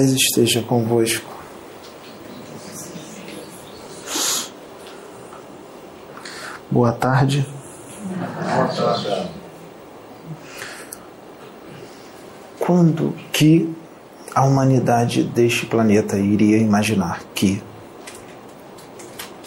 [0.00, 1.30] Paz esteja convosco.
[6.70, 7.46] Boa tarde.
[8.54, 9.30] Boa tarde.
[12.58, 13.70] Quando que
[14.34, 17.62] a humanidade deste planeta iria imaginar que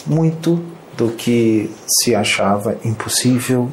[0.06, 0.64] muito
[0.96, 3.72] do que se achava impossível,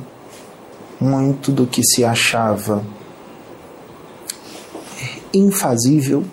[0.99, 2.83] muito do que se achava
[5.35, 6.25] infazível,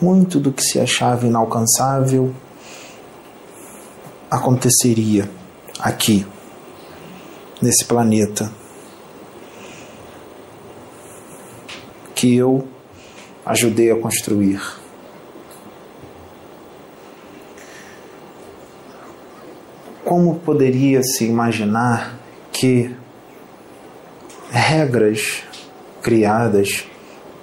[0.00, 2.34] muito do que se achava inalcançável
[4.30, 5.30] aconteceria
[5.78, 6.26] aqui,
[7.62, 8.50] nesse planeta,
[12.14, 12.66] que eu
[13.46, 14.60] ajudei a construir.
[20.04, 22.18] Como poderia se imaginar
[22.52, 22.94] que
[24.50, 25.42] regras
[26.02, 26.86] criadas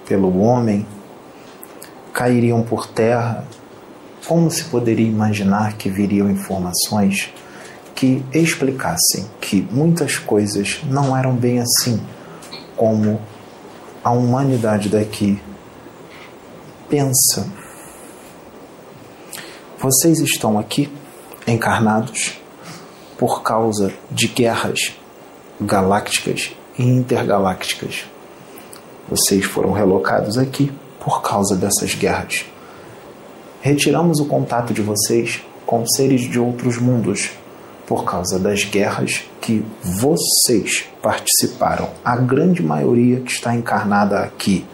[0.06, 0.86] pelo homem
[2.12, 3.44] cairiam por terra?
[4.26, 7.32] Como se poderia imaginar que viriam informações
[7.94, 12.00] que explicassem que muitas coisas não eram bem assim
[12.76, 13.20] como
[14.04, 15.40] a humanidade daqui
[16.88, 17.46] pensa?
[19.78, 20.92] Vocês estão aqui
[21.46, 22.40] encarnados
[23.18, 24.96] por causa de guerras
[25.60, 28.04] galácticas e intergalácticas.
[29.08, 30.72] Vocês foram relocados aqui
[31.02, 32.44] por causa dessas guerras.
[33.60, 37.30] Retiramos o contato de vocês com seres de outros mundos
[37.86, 44.64] por causa das guerras que vocês participaram, a grande maioria que está encarnada aqui,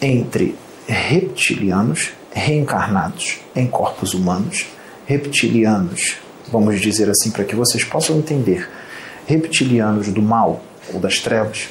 [0.00, 4.66] entre reptilianos reencarnados em corpos humanos,
[5.06, 6.16] reptilianos,
[6.50, 8.68] vamos dizer assim para que vocês possam entender,
[9.26, 10.60] reptilianos do mal
[10.92, 11.68] ou das trevas,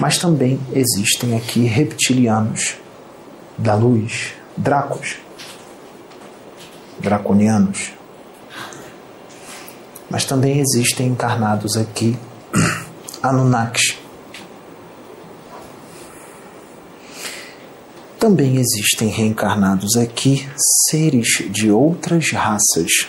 [0.00, 2.76] mas também existem aqui reptilianos
[3.56, 5.16] da luz, dracos,
[7.00, 7.92] draconianos.
[10.08, 12.16] Mas também existem encarnados aqui
[13.22, 13.98] Anunnakis.
[18.18, 20.48] Também existem reencarnados aqui
[20.88, 23.08] seres de outras raças.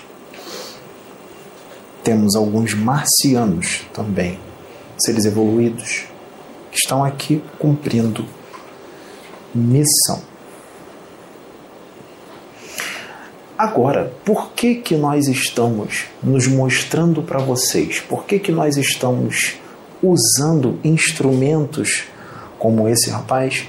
[2.03, 4.39] Temos alguns marcianos também,
[4.97, 6.08] seres evoluídos
[6.81, 8.25] estão aqui cumprindo
[9.53, 10.21] missão.
[13.57, 17.99] Agora, por que que nós estamos nos mostrando para vocês?
[17.99, 19.57] Por que que nós estamos
[20.01, 22.05] usando instrumentos
[22.57, 23.67] como esse rapaz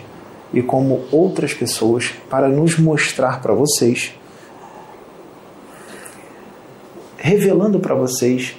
[0.53, 4.15] e como outras pessoas para nos mostrar para vocês,
[7.16, 8.56] revelando para vocês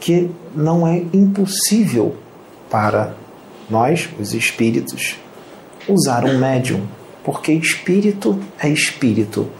[0.00, 2.16] que não é impossível
[2.68, 3.14] para
[3.68, 5.16] nós, os espíritos,
[5.88, 6.86] usar um médium,
[7.24, 9.50] porque espírito é espírito,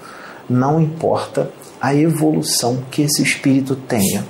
[0.49, 1.50] não importa
[1.81, 4.25] a evolução que esse espírito tenha.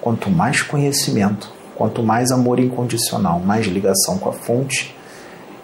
[0.00, 4.94] Quanto mais conhecimento, quanto mais amor incondicional, mais ligação com a fonte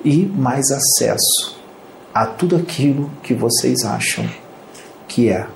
[0.05, 1.59] e mais acesso
[2.13, 4.29] a tudo aquilo que vocês acham
[5.07, 5.47] que é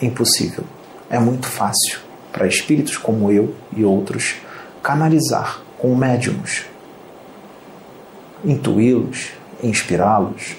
[0.00, 0.64] impossível.
[1.08, 1.98] É muito fácil
[2.32, 4.36] para espíritos como eu e outros
[4.82, 6.71] canalizar com médiums
[8.44, 9.32] intuí-los,
[9.62, 10.56] inspirá-los,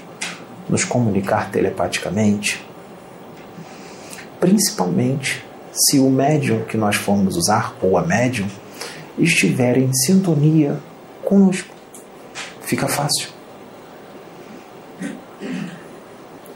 [0.69, 2.63] nos comunicar telepaticamente.
[4.39, 8.47] Principalmente se o médium que nós formos usar, ou a médium,
[9.17, 10.79] estiver em sintonia
[11.23, 11.73] conosco.
[12.61, 13.29] Fica fácil.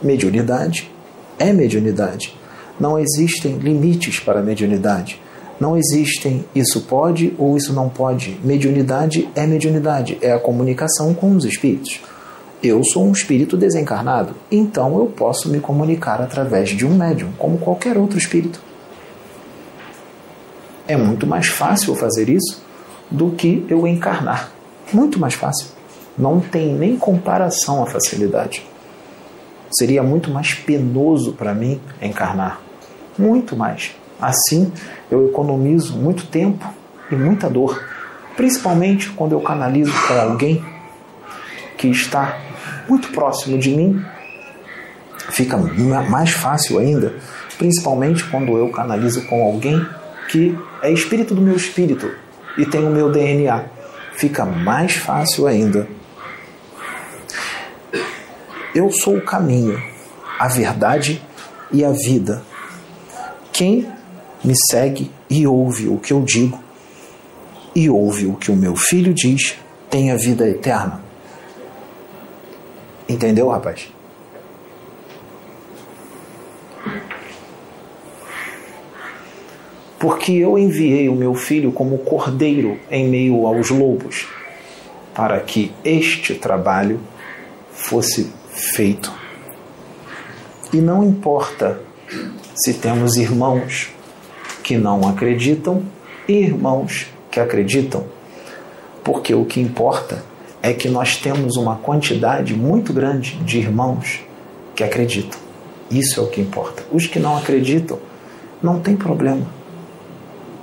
[0.02, 0.92] Mediunidade
[1.40, 2.38] é mediunidade.
[2.80, 5.20] Não existem limites para a mediunidade.
[5.60, 8.40] Não existem isso pode ou isso não pode.
[8.44, 12.00] Mediunidade é mediunidade, é a comunicação com os espíritos.
[12.62, 17.58] Eu sou um espírito desencarnado, então eu posso me comunicar através de um médium, como
[17.58, 18.62] qualquer outro espírito.
[20.88, 22.64] É muito mais fácil fazer isso
[23.12, 24.52] do que eu encarnar.
[24.94, 25.68] Muito mais fácil.
[26.18, 28.66] Não tem nem comparação a facilidade.
[29.70, 32.62] Seria muito mais penoso para mim encarnar.
[33.18, 33.97] Muito mais.
[34.20, 34.72] Assim,
[35.12, 36.66] eu economizo muito tempo
[37.12, 37.84] e muita dor,
[38.36, 40.64] principalmente quando eu canalizo para alguém
[41.78, 42.38] que está
[42.88, 44.04] muito próximo de mim.
[45.30, 47.16] Fica mais fácil ainda,
[47.58, 49.86] principalmente quando eu canalizo com alguém
[50.30, 52.12] que é espírito do meu espírito
[52.58, 53.66] e tem o meu DNA.
[54.14, 55.88] Fica mais fácil ainda.
[58.74, 59.82] Eu sou o caminho,
[60.40, 61.22] a verdade
[61.72, 62.42] e a vida.
[63.52, 63.88] Quem
[64.48, 66.58] me segue e ouve o que eu digo,
[67.76, 69.58] e ouve o que o meu filho diz,
[69.90, 71.04] tem a vida eterna.
[73.10, 73.92] Entendeu, rapaz?
[80.00, 84.30] Porque eu enviei o meu filho como cordeiro em meio aos lobos,
[85.14, 87.02] para que este trabalho
[87.74, 89.12] fosse feito.
[90.72, 91.82] E não importa
[92.56, 93.97] se temos irmãos
[94.68, 95.82] que não acreditam
[96.28, 98.04] e irmãos que acreditam,
[99.02, 100.22] porque o que importa
[100.62, 104.26] é que nós temos uma quantidade muito grande de irmãos
[104.76, 105.40] que acreditam.
[105.90, 106.84] Isso é o que importa.
[106.92, 107.98] Os que não acreditam,
[108.62, 109.48] não tem problema.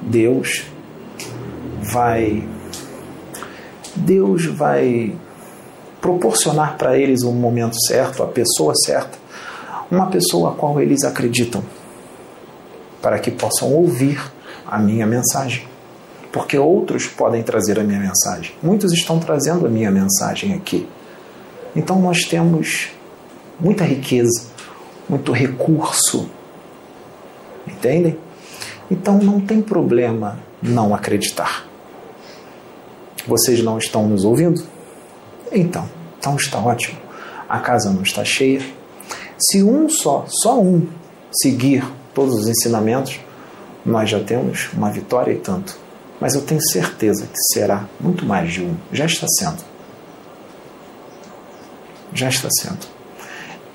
[0.03, 0.65] Deus
[1.81, 2.47] vai
[3.97, 5.15] Deus vai
[6.03, 9.17] proporcionar para eles o momento certo, a pessoa certa,
[9.91, 11.63] uma pessoa a qual eles acreditam,
[13.05, 14.19] para que possam ouvir
[14.67, 15.69] a minha mensagem.
[16.33, 18.55] Porque outros podem trazer a minha mensagem.
[18.63, 20.89] Muitos estão trazendo a minha mensagem aqui.
[21.77, 22.89] Então nós temos
[23.61, 24.47] muita riqueza,
[25.07, 26.31] muito recurso.
[27.67, 28.17] Entendem?
[28.91, 31.67] Então não tem problema não acreditar.
[33.27, 34.65] Vocês não estão nos ouvindo?
[35.53, 35.87] Então,
[36.19, 36.99] então está ótimo.
[37.47, 38.63] A casa não está cheia.
[39.39, 40.87] Se um só, só um,
[41.31, 43.21] seguir todos os ensinamentos,
[43.85, 45.77] nós já temos uma vitória e tanto.
[46.21, 48.75] Mas eu tenho certeza que será muito mais de um.
[48.93, 49.63] Já está sendo.
[52.15, 52.87] Já está sendo.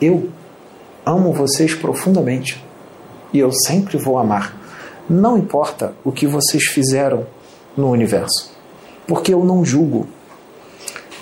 [0.01, 0.29] Eu
[1.05, 2.63] amo vocês profundamente
[3.33, 4.57] e eu sempre vou amar.
[5.09, 7.25] Não importa o que vocês fizeram
[7.75, 8.51] no universo,
[9.07, 10.07] porque eu não julgo.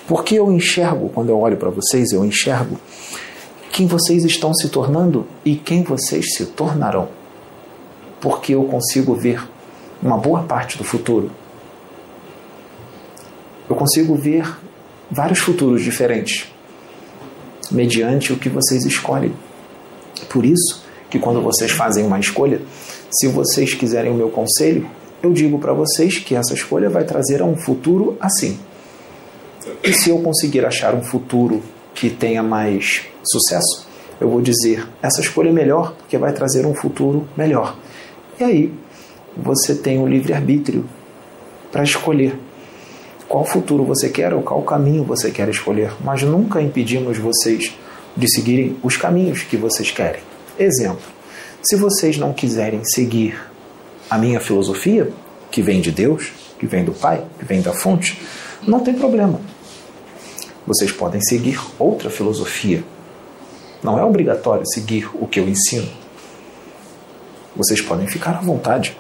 [0.08, 2.80] Porque eu enxergo, quando eu olho para vocês, eu enxergo
[3.72, 7.10] quem vocês estão se tornando e quem vocês se tornarão.
[8.20, 9.48] Porque eu consigo ver
[10.02, 11.32] uma boa parte do futuro.
[13.70, 14.58] Eu consigo ver
[15.10, 16.48] vários futuros diferentes,
[17.70, 19.34] mediante o que vocês escolhem.
[20.30, 22.62] Por isso que quando vocês fazem uma escolha,
[23.10, 24.90] se vocês quiserem o meu conselho,
[25.22, 28.60] eu digo para vocês que essa escolha vai trazer a um futuro assim.
[29.84, 31.62] E se eu conseguir achar um futuro
[31.98, 33.88] que tenha mais sucesso,
[34.22, 37.76] eu vou dizer essa escolha é melhor porque vai trazer um futuro melhor.
[38.40, 38.74] E aí
[39.36, 40.86] você tem o livre-arbítrio
[41.72, 42.38] para escolher
[43.28, 45.92] qual futuro você quer ou qual caminho você quer escolher.
[46.00, 47.76] Mas nunca impedimos vocês
[48.16, 50.22] de seguirem os caminhos que vocês querem.
[50.60, 51.02] Exemplo:
[51.64, 53.40] se vocês não quiserem seguir
[54.08, 55.10] a minha filosofia,
[55.50, 58.22] que vem de Deus, que vem do Pai, que vem da fonte,
[58.68, 59.42] não tem problema.
[60.68, 62.84] Vocês podem seguir outra filosofia.
[63.82, 65.88] Não é obrigatório seguir o que eu ensino.
[67.56, 68.98] Vocês podem ficar à vontade.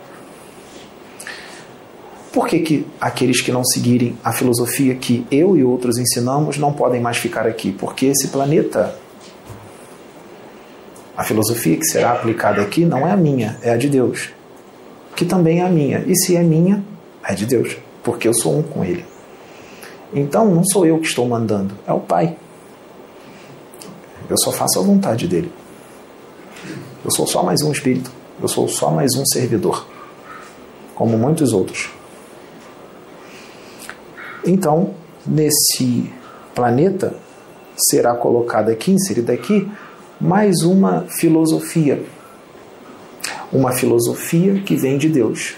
[2.32, 6.72] Por que, que aqueles que não seguirem a filosofia que eu e outros ensinamos não
[6.72, 7.74] podem mais ficar aqui?
[7.74, 8.96] Porque esse planeta,
[11.18, 14.30] a filosofia que será aplicada aqui não é a minha, é a de Deus,
[15.18, 16.02] que também é a minha.
[16.08, 16.82] E se é minha,
[17.24, 19.04] é de Deus, porque eu sou um com Ele.
[20.14, 22.38] Então não sou eu que estou mandando, é o Pai.
[24.30, 25.52] Eu só faço a vontade dele.
[27.04, 28.12] Eu sou só mais um espírito.
[28.42, 29.88] Eu sou só mais um servidor,
[30.94, 31.90] como muitos outros.
[34.46, 34.94] Então,
[35.26, 36.12] nesse
[36.54, 37.16] planeta
[37.76, 39.70] será colocada aqui, inserida aqui,
[40.22, 42.04] mais uma filosofia.
[43.52, 45.56] Uma filosofia que vem de Deus,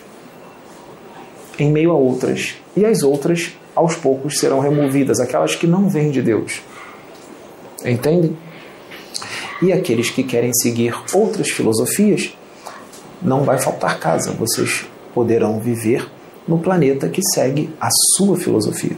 [1.57, 2.55] em meio a outras.
[2.77, 6.61] E as outras, aos poucos, serão removidas, aquelas que não vêm de Deus.
[7.85, 8.37] Entendem?
[9.61, 12.33] E aqueles que querem seguir outras filosofias,
[13.21, 16.09] não vai faltar casa, vocês poderão viver
[16.45, 18.97] no planeta que segue a sua filosofia.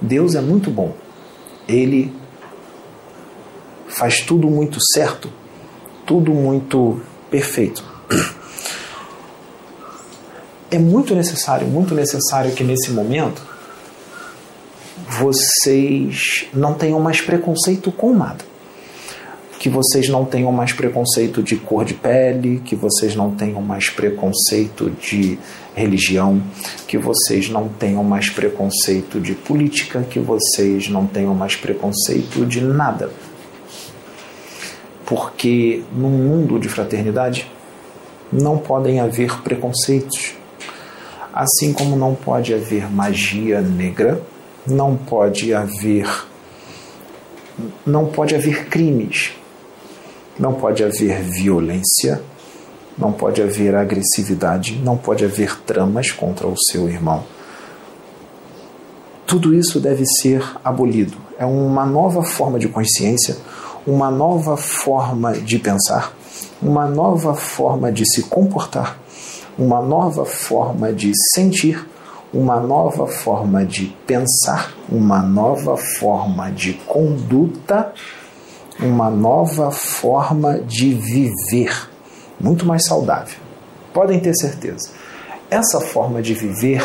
[0.00, 0.92] Deus é muito bom.
[1.68, 2.12] Ele
[3.86, 5.30] faz tudo muito certo,
[6.04, 7.84] tudo muito perfeito.
[10.74, 13.40] É muito necessário, muito necessário que nesse momento
[15.08, 18.44] vocês não tenham mais preconceito com nada
[19.64, 23.88] que vocês não tenham mais preconceito de cor de pele, que vocês não tenham mais
[23.88, 25.38] preconceito de
[25.74, 26.42] religião,
[26.86, 32.60] que vocês não tenham mais preconceito de política, que vocês não tenham mais preconceito de
[32.60, 33.10] nada.
[35.06, 37.50] Porque num mundo de fraternidade
[38.30, 40.43] não podem haver preconceitos.
[41.34, 44.22] Assim como não pode haver magia negra,
[44.64, 46.06] não pode haver
[47.84, 49.32] não pode haver crimes,
[50.38, 52.22] não pode haver violência,
[52.96, 57.24] não pode haver agressividade, não pode haver tramas contra o seu irmão.
[59.26, 61.16] Tudo isso deve ser abolido.
[61.36, 63.36] é uma nova forma de consciência,
[63.84, 66.14] uma nova forma de pensar,
[66.62, 68.98] uma nova forma de se comportar,
[69.58, 71.86] uma nova forma de sentir,
[72.32, 77.92] uma nova forma de pensar, uma nova forma de conduta,
[78.80, 81.88] uma nova forma de viver,
[82.40, 83.38] muito mais saudável.
[83.92, 84.90] Podem ter certeza.
[85.48, 86.84] Essa forma de viver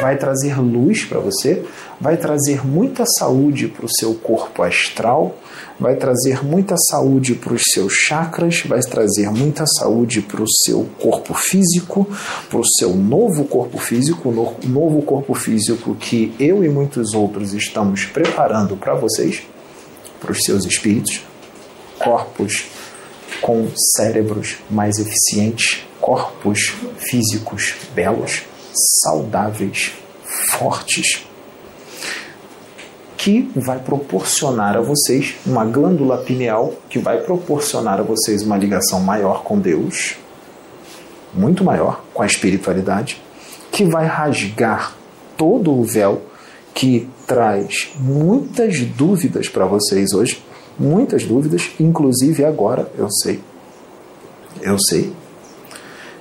[0.00, 1.64] vai trazer luz para você,
[2.00, 5.36] vai trazer muita saúde para o seu corpo astral,
[5.78, 10.88] vai trazer muita saúde para os seus chakras, vai trazer muita saúde para o seu
[10.98, 12.06] corpo físico,
[12.48, 17.54] para o seu novo corpo físico, o novo corpo físico que eu e muitos outros
[17.54, 19.42] estamos preparando para vocês,
[20.20, 21.24] para os seus espíritos,
[21.98, 22.66] corpos
[23.40, 28.42] com cérebros mais eficientes, corpos físicos belos,
[28.72, 29.92] saudáveis,
[30.50, 31.26] fortes,
[33.16, 39.00] que vai proporcionar a vocês uma glândula pineal que vai proporcionar a vocês uma ligação
[39.00, 40.16] maior com Deus,
[41.34, 43.20] muito maior com a espiritualidade,
[43.70, 44.96] que vai rasgar
[45.36, 46.22] todo o véu
[46.72, 50.42] que traz muitas dúvidas para vocês hoje,
[50.78, 53.40] muitas dúvidas, inclusive agora, eu sei.
[54.62, 55.12] Eu sei.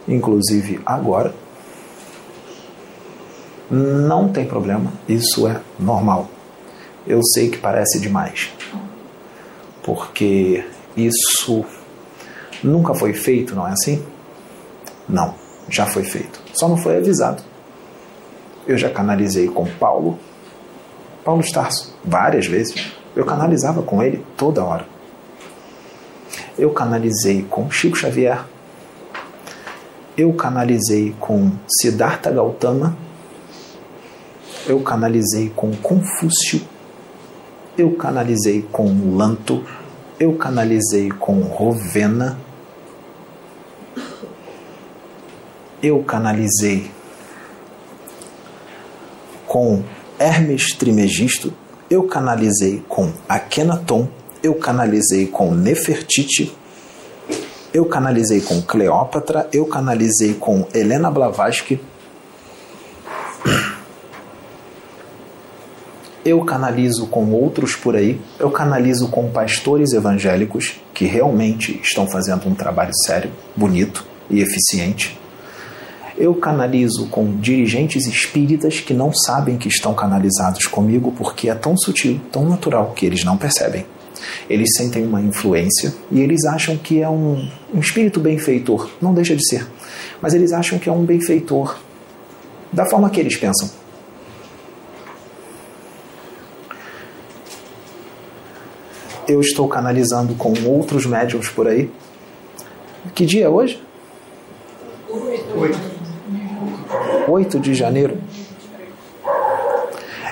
[0.05, 1.33] Inclusive agora
[3.69, 6.29] não tem problema, isso é normal.
[7.05, 8.51] Eu sei que parece demais,
[9.83, 10.65] porque
[10.97, 11.65] isso
[12.63, 14.03] nunca foi feito, não é assim?
[15.07, 15.33] Não,
[15.69, 17.43] já foi feito, só não foi avisado.
[18.67, 20.19] Eu já canalizei com Paulo,
[21.23, 22.91] Paulo Starso, várias vezes.
[23.15, 24.85] Eu canalizava com ele toda hora.
[26.57, 28.45] Eu canalizei com Chico Xavier.
[30.15, 32.95] Eu canalizei com Siddhartha Gautama
[34.69, 36.61] eu canalizei com Confúcio,
[37.75, 39.65] eu canalizei com Lanto,
[40.19, 42.37] eu canalizei com Rovena,
[45.81, 46.91] eu canalizei
[49.47, 49.83] com
[50.19, 51.51] Hermes Trimegisto,
[51.89, 54.07] eu canalizei com Akhenaton,
[54.43, 56.55] eu canalizei com Nefertiti,
[57.73, 61.81] eu canalizei com Cleópatra, eu canalizei com Helena Blavatsky,
[66.25, 72.47] eu canalizo com outros por aí, eu canalizo com pastores evangélicos que realmente estão fazendo
[72.47, 75.17] um trabalho sério, bonito e eficiente.
[76.17, 81.77] Eu canalizo com dirigentes espíritas que não sabem que estão canalizados comigo porque é tão
[81.77, 83.85] sutil, tão natural que eles não percebem.
[84.49, 88.89] Eles sentem uma influência e eles acham que é um, um espírito benfeitor.
[89.01, 89.65] Não deixa de ser.
[90.21, 91.77] Mas eles acham que é um benfeitor
[92.73, 93.69] da forma que eles pensam.
[99.29, 101.89] Eu estou canalizando com outros médiums por aí.
[103.13, 103.81] Que dia é hoje?
[107.27, 108.17] 8 de janeiro.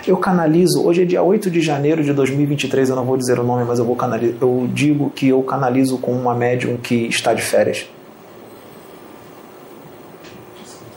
[0.07, 3.43] Eu canalizo, hoje é dia 8 de janeiro de 2023, eu não vou dizer o
[3.43, 7.33] nome, mas eu vou canalizar, eu digo que eu canalizo com uma médium que está
[7.33, 7.85] de férias.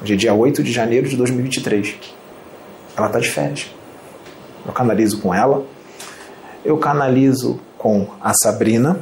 [0.00, 1.96] Hoje é dia 8 de janeiro de 2023.
[2.96, 3.68] Ela está de férias.
[4.64, 5.66] Eu canalizo com ela.
[6.64, 9.00] Eu canalizo com a Sabrina,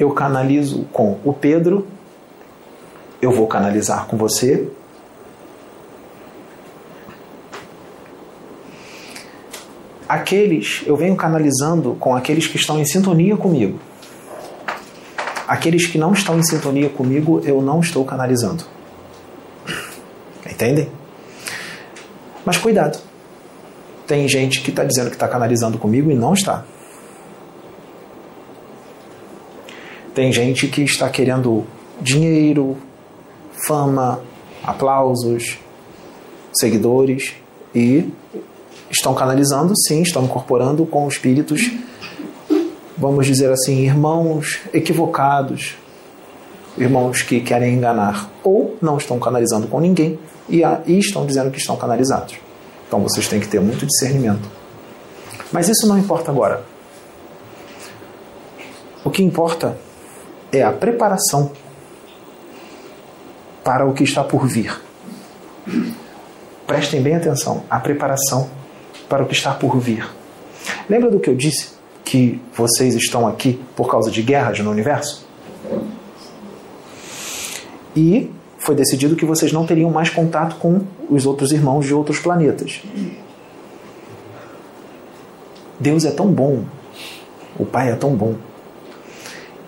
[0.00, 1.86] eu canalizo com o Pedro,
[3.22, 4.68] eu vou canalizar com você.
[10.08, 13.78] Aqueles, eu venho canalizando com aqueles que estão em sintonia comigo.
[15.46, 18.64] Aqueles que não estão em sintonia comigo, eu não estou canalizando.
[20.44, 20.90] Entendem?
[22.44, 22.98] Mas cuidado.
[24.04, 26.64] Tem gente que está dizendo que está canalizando comigo e não está.
[30.14, 31.64] Tem gente que está querendo
[32.00, 32.76] dinheiro,
[33.66, 34.20] fama,
[34.62, 35.58] aplausos,
[36.52, 37.34] seguidores
[37.74, 38.08] e
[38.90, 41.68] estão canalizando, sim, estão incorporando com espíritos,
[42.96, 45.74] vamos dizer assim, irmãos equivocados,
[46.78, 50.16] irmãos que querem enganar, ou não estão canalizando com ninguém
[50.48, 50.62] e,
[50.96, 52.36] estão dizendo que estão canalizados.
[52.86, 54.48] Então vocês têm que ter muito discernimento.
[55.50, 56.62] Mas isso não importa agora.
[59.04, 59.76] O que importa
[60.54, 61.52] é a preparação
[63.62, 64.80] para o que está por vir.
[66.66, 68.48] Prestem bem atenção, a preparação
[69.08, 70.08] para o que está por vir.
[70.88, 71.74] Lembra do que eu disse?
[72.04, 75.26] Que vocês estão aqui por causa de guerras no universo?
[77.96, 82.18] E foi decidido que vocês não teriam mais contato com os outros irmãos de outros
[82.18, 82.82] planetas.
[85.78, 86.64] Deus é tão bom,
[87.58, 88.34] o Pai é tão bom,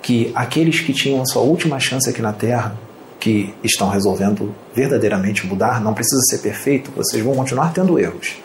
[0.06, 2.76] que aqueles que tinham a sua última chance aqui na Terra,
[3.18, 8.36] que estão resolvendo verdadeiramente mudar, não precisa ser perfeito, vocês vão continuar tendo erros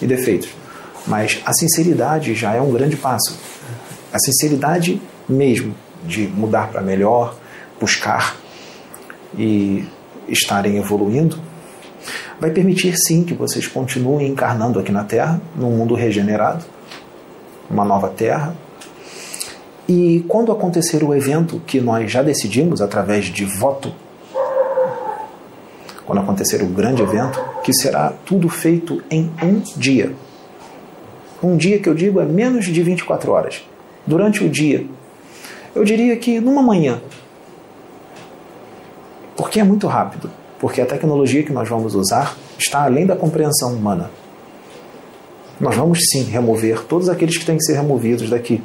[0.00, 0.48] e defeitos.
[1.06, 3.38] Mas a sinceridade já é um grande passo.
[4.10, 7.36] A sinceridade mesmo de mudar para melhor,
[7.78, 8.34] buscar
[9.36, 9.84] e
[10.26, 11.38] estarem evoluindo,
[12.40, 16.64] vai permitir sim que vocês continuem encarnando aqui na Terra, num mundo regenerado,
[17.68, 18.56] uma nova Terra.
[19.88, 23.92] E quando acontecer o evento que nós já decidimos através de voto,
[26.04, 30.14] quando acontecer o grande evento, que será tudo feito em um dia.
[31.42, 33.64] Um dia que eu digo é menos de 24 horas.
[34.06, 34.86] Durante o dia,
[35.74, 37.00] eu diria que numa manhã,
[39.36, 43.72] porque é muito rápido, porque a tecnologia que nós vamos usar está além da compreensão
[43.72, 44.10] humana.
[45.60, 48.62] Nós vamos sim remover todos aqueles que têm que ser removidos daqui,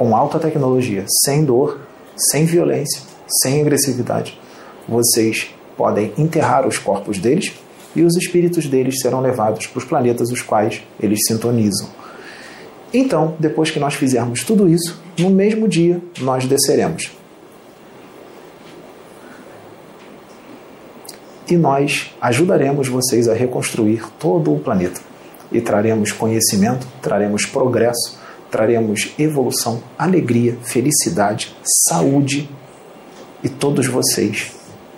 [0.00, 1.78] com alta tecnologia, sem dor,
[2.16, 3.02] sem violência,
[3.42, 4.40] sem agressividade.
[4.88, 7.52] Vocês podem enterrar os corpos deles
[7.94, 11.86] e os espíritos deles serão levados para os planetas os quais eles sintonizam.
[12.94, 17.10] Então, depois que nós fizermos tudo isso, no mesmo dia nós desceremos.
[21.46, 25.02] E nós ajudaremos vocês a reconstruir todo o planeta.
[25.52, 28.18] E traremos conhecimento, traremos progresso,
[28.50, 31.54] traremos evolução, alegria, felicidade,
[31.88, 32.48] saúde
[33.42, 34.52] e todos vocês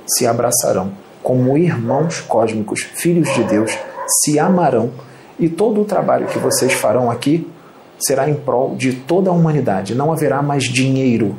[0.06, 0.92] se abraçarão
[1.22, 3.76] como irmãos cósmicos, filhos de Deus,
[4.22, 4.90] se amarão
[5.38, 7.48] e todo o trabalho que vocês farão aqui
[7.98, 9.94] será em prol de toda a humanidade.
[9.94, 11.36] Não haverá mais dinheiro.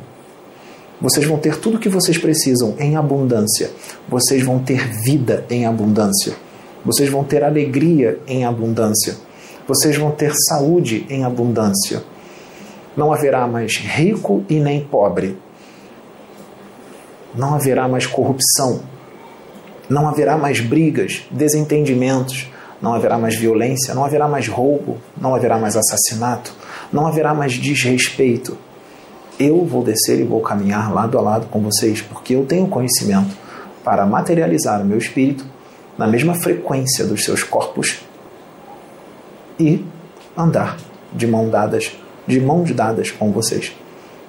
[1.00, 3.70] Vocês vão ter tudo o que vocês precisam em abundância.
[4.08, 6.32] Vocês vão ter vida em abundância.
[6.84, 9.16] Vocês vão ter alegria em abundância.
[9.66, 12.02] Vocês vão ter saúde em abundância.
[12.94, 15.38] Não haverá mais rico e nem pobre.
[17.34, 18.82] Não haverá mais corrupção.
[19.88, 22.50] Não haverá mais brigas, desentendimentos,
[22.80, 26.54] não haverá mais violência, não haverá mais roubo, não haverá mais assassinato,
[26.92, 28.58] não haverá mais desrespeito.
[29.38, 33.34] Eu vou descer e vou caminhar lado a lado com vocês, porque eu tenho conhecimento
[33.82, 35.46] para materializar o meu espírito
[35.96, 38.03] na mesma frequência dos seus corpos
[39.58, 39.84] e
[40.36, 40.76] andar
[41.12, 41.92] de mão dadas,
[42.26, 43.74] de mãos dadas com vocês.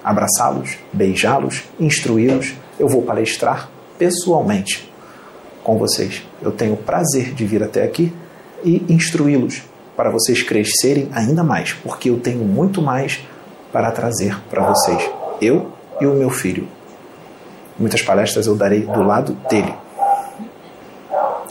[0.03, 2.53] Abraçá-los, beijá-los, instruí-los.
[2.79, 4.91] Eu vou palestrar pessoalmente
[5.63, 6.23] com vocês.
[6.41, 8.13] Eu tenho o prazer de vir até aqui
[8.63, 9.63] e instruí-los
[9.95, 13.25] para vocês crescerem ainda mais, porque eu tenho muito mais
[13.71, 15.09] para trazer para vocês,
[15.41, 16.67] eu e o meu filho.
[17.79, 19.73] Muitas palestras eu darei do lado dele,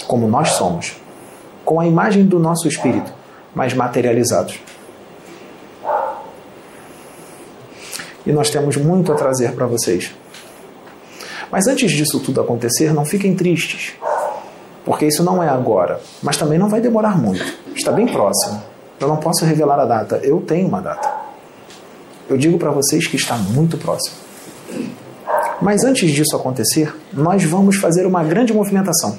[0.06, 0.96] como nós somos,
[1.64, 3.12] com a imagem do nosso espírito,
[3.54, 4.58] mas materializados.
[8.26, 10.14] E nós temos muito a trazer para vocês.
[11.50, 13.94] Mas antes disso tudo acontecer, não fiquem tristes
[14.84, 17.44] porque isso não é agora, mas também não vai demorar muito.
[17.74, 18.62] Está bem próximo.
[19.00, 21.10] Eu não posso revelar a data, eu tenho uma data.
[22.28, 24.16] Eu digo para vocês que está muito próximo.
[25.60, 29.18] Mas antes disso acontecer, nós vamos fazer uma grande movimentação.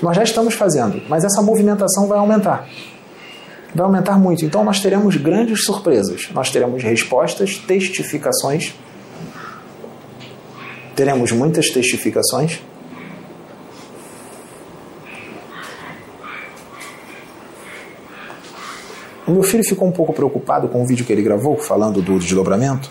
[0.00, 2.66] Nós já estamos fazendo, mas essa movimentação vai aumentar.
[3.74, 4.44] Vai aumentar muito.
[4.44, 6.28] Então nós teremos grandes surpresas.
[6.32, 8.74] Nós teremos respostas, testificações.
[10.94, 12.60] Teremos muitas testificações
[19.26, 22.18] O meu filho ficou um pouco preocupado com o vídeo que ele gravou, falando do
[22.18, 22.90] desdobramento,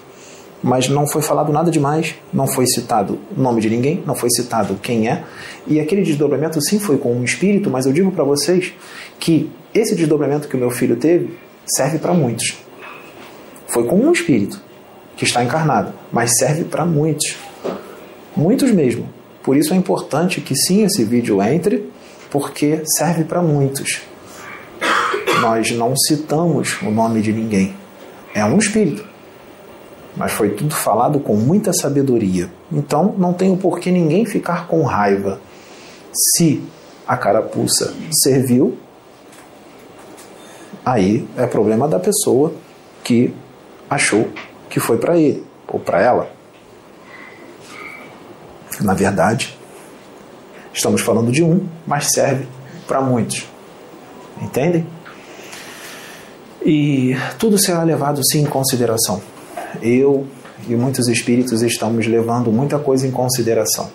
[0.62, 4.30] mas não foi falado nada demais, não foi citado o nome de ninguém, não foi
[4.30, 5.24] citado quem é,
[5.67, 8.74] e aquele desdobramento sim foi com um espírito, mas eu digo para vocês
[9.19, 12.58] que esse desdobramento que o meu filho teve serve para muitos.
[13.67, 14.62] Foi com um espírito
[15.15, 17.38] que está encarnado, mas serve para muitos.
[18.36, 19.08] Muitos mesmo.
[19.43, 21.89] Por isso é importante que sim esse vídeo entre,
[22.30, 24.02] porque serve para muitos
[25.41, 27.76] nós não citamos o nome de ninguém.
[28.34, 29.04] É um espírito.
[30.15, 32.50] Mas foi tudo falado com muita sabedoria.
[32.71, 35.39] Então não tem o porquê ninguém ficar com raiva.
[36.13, 36.62] Se
[37.08, 37.93] a carapuça
[38.24, 38.78] serviu,
[40.86, 42.54] aí é problema da pessoa
[43.04, 43.34] que
[43.89, 44.30] achou
[44.69, 46.30] que foi para ele ou para ela.
[48.80, 49.58] Na verdade,
[50.74, 52.47] estamos falando de um, mas serve
[52.88, 53.45] para muitos.
[54.41, 54.86] Entendem?
[56.63, 59.21] E tudo será levado sim em consideração.
[59.82, 60.26] Eu
[60.68, 63.90] e muitos espíritos estamos levando muita coisa em consideração.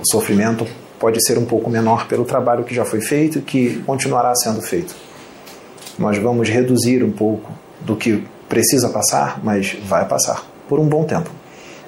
[0.00, 0.66] O sofrimento
[0.98, 4.62] pode ser um pouco menor pelo trabalho que já foi feito e que continuará sendo
[4.62, 4.94] feito.
[5.98, 11.04] Nós vamos reduzir um pouco do que precisa passar, mas vai passar por um bom
[11.04, 11.30] tempo,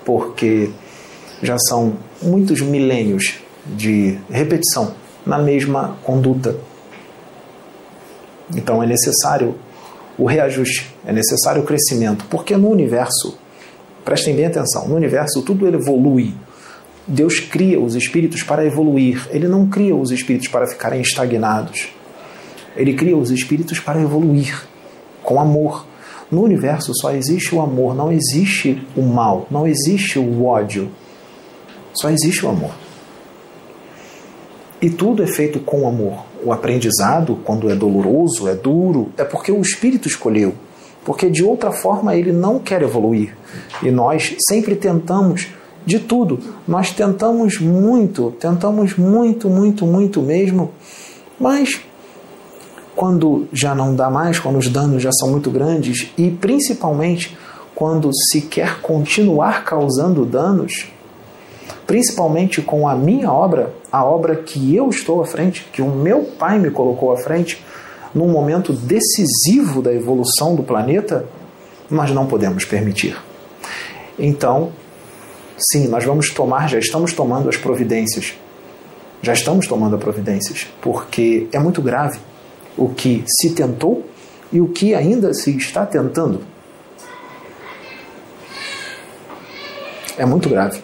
[0.05, 0.71] porque
[1.43, 3.35] já são muitos milênios
[3.67, 6.57] de repetição na mesma conduta.
[8.55, 9.57] Então é necessário
[10.18, 13.38] o reajuste, é necessário o crescimento, porque no universo,
[14.05, 16.35] prestem bem atenção, no universo tudo evolui.
[17.07, 21.88] Deus cria os espíritos para evoluir, ele não cria os espíritos para ficarem estagnados.
[22.76, 24.66] Ele cria os espíritos para evoluir
[25.22, 25.87] com amor.
[26.31, 30.90] No universo só existe o amor, não existe o mal, não existe o ódio.
[31.94, 32.72] Só existe o amor.
[34.83, 36.26] E tudo é feito com amor.
[36.44, 40.55] O aprendizado, quando é doloroso, é duro, é porque o espírito escolheu.
[41.05, 43.37] Porque de outra forma ele não quer evoluir.
[43.83, 45.49] E nós sempre tentamos
[45.87, 46.40] de tudo.
[46.66, 50.72] Nós tentamos muito, tentamos muito, muito, muito mesmo.
[51.38, 51.81] Mas
[52.96, 57.37] quando já não dá mais, quando os danos já são muito grandes e principalmente
[57.75, 60.87] quando se quer continuar causando danos,
[61.87, 66.22] principalmente com a minha obra, a obra que eu estou à frente, que o meu
[66.22, 67.64] pai me colocou à frente,
[68.14, 71.26] num momento decisivo da evolução do planeta,
[71.90, 73.16] nós não podemos permitir.
[74.18, 74.72] Então,
[75.56, 78.35] sim, nós vamos tomar, já estamos tomando as providências.
[79.22, 82.18] Já estamos tomando as providências, porque é muito grave
[82.76, 84.04] o que se tentou
[84.52, 86.42] e o que ainda se está tentando.
[90.18, 90.82] É muito grave.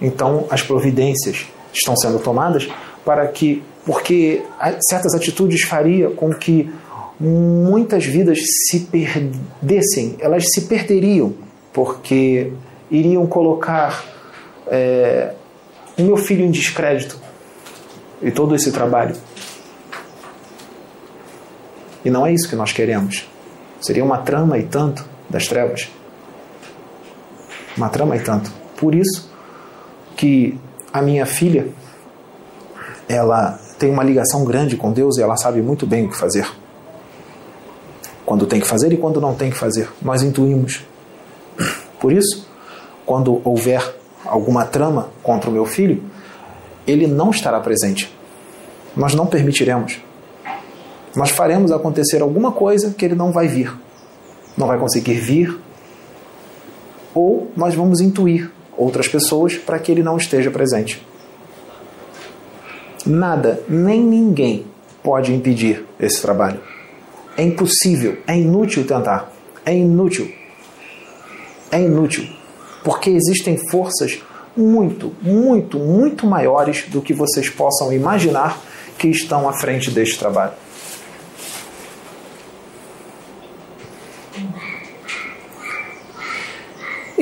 [0.00, 2.68] Então, as providências estão sendo tomadas
[3.04, 4.42] para que, porque
[4.88, 6.70] certas atitudes faria com que
[7.18, 11.34] muitas vidas se perdessem, elas se perderiam,
[11.72, 12.52] porque
[12.90, 14.04] iriam colocar
[14.66, 15.32] é,
[15.98, 17.18] o meu filho em descrédito
[18.20, 19.16] e todo esse trabalho.
[22.04, 23.28] E não é isso que nós queremos.
[23.80, 25.88] Seria uma trama e tanto das trevas.
[27.76, 28.50] Uma trama e tanto.
[28.76, 29.30] Por isso
[30.16, 30.58] que
[30.92, 31.68] a minha filha,
[33.08, 36.46] ela tem uma ligação grande com Deus e ela sabe muito bem o que fazer.
[38.24, 39.88] Quando tem que fazer e quando não tem que fazer.
[40.00, 40.84] Nós intuímos.
[42.00, 42.48] Por isso,
[43.04, 43.82] quando houver
[44.24, 46.02] alguma trama contra o meu filho,
[46.86, 48.16] ele não estará presente.
[48.96, 50.00] Nós não permitiremos
[51.14, 53.72] nós faremos acontecer alguma coisa que ele não vai vir,
[54.56, 55.58] não vai conseguir vir,
[57.14, 58.50] ou nós vamos intuir
[58.82, 61.04] outras pessoas para que ele não esteja presente.
[63.04, 64.66] Nada, nem ninguém
[65.02, 66.60] pode impedir esse trabalho.
[67.36, 69.32] É impossível, é inútil tentar,
[69.64, 70.30] é inútil.
[71.70, 72.28] É inútil,
[72.84, 74.22] porque existem forças
[74.56, 78.60] muito, muito, muito maiores do que vocês possam imaginar
[78.98, 80.52] que estão à frente deste trabalho.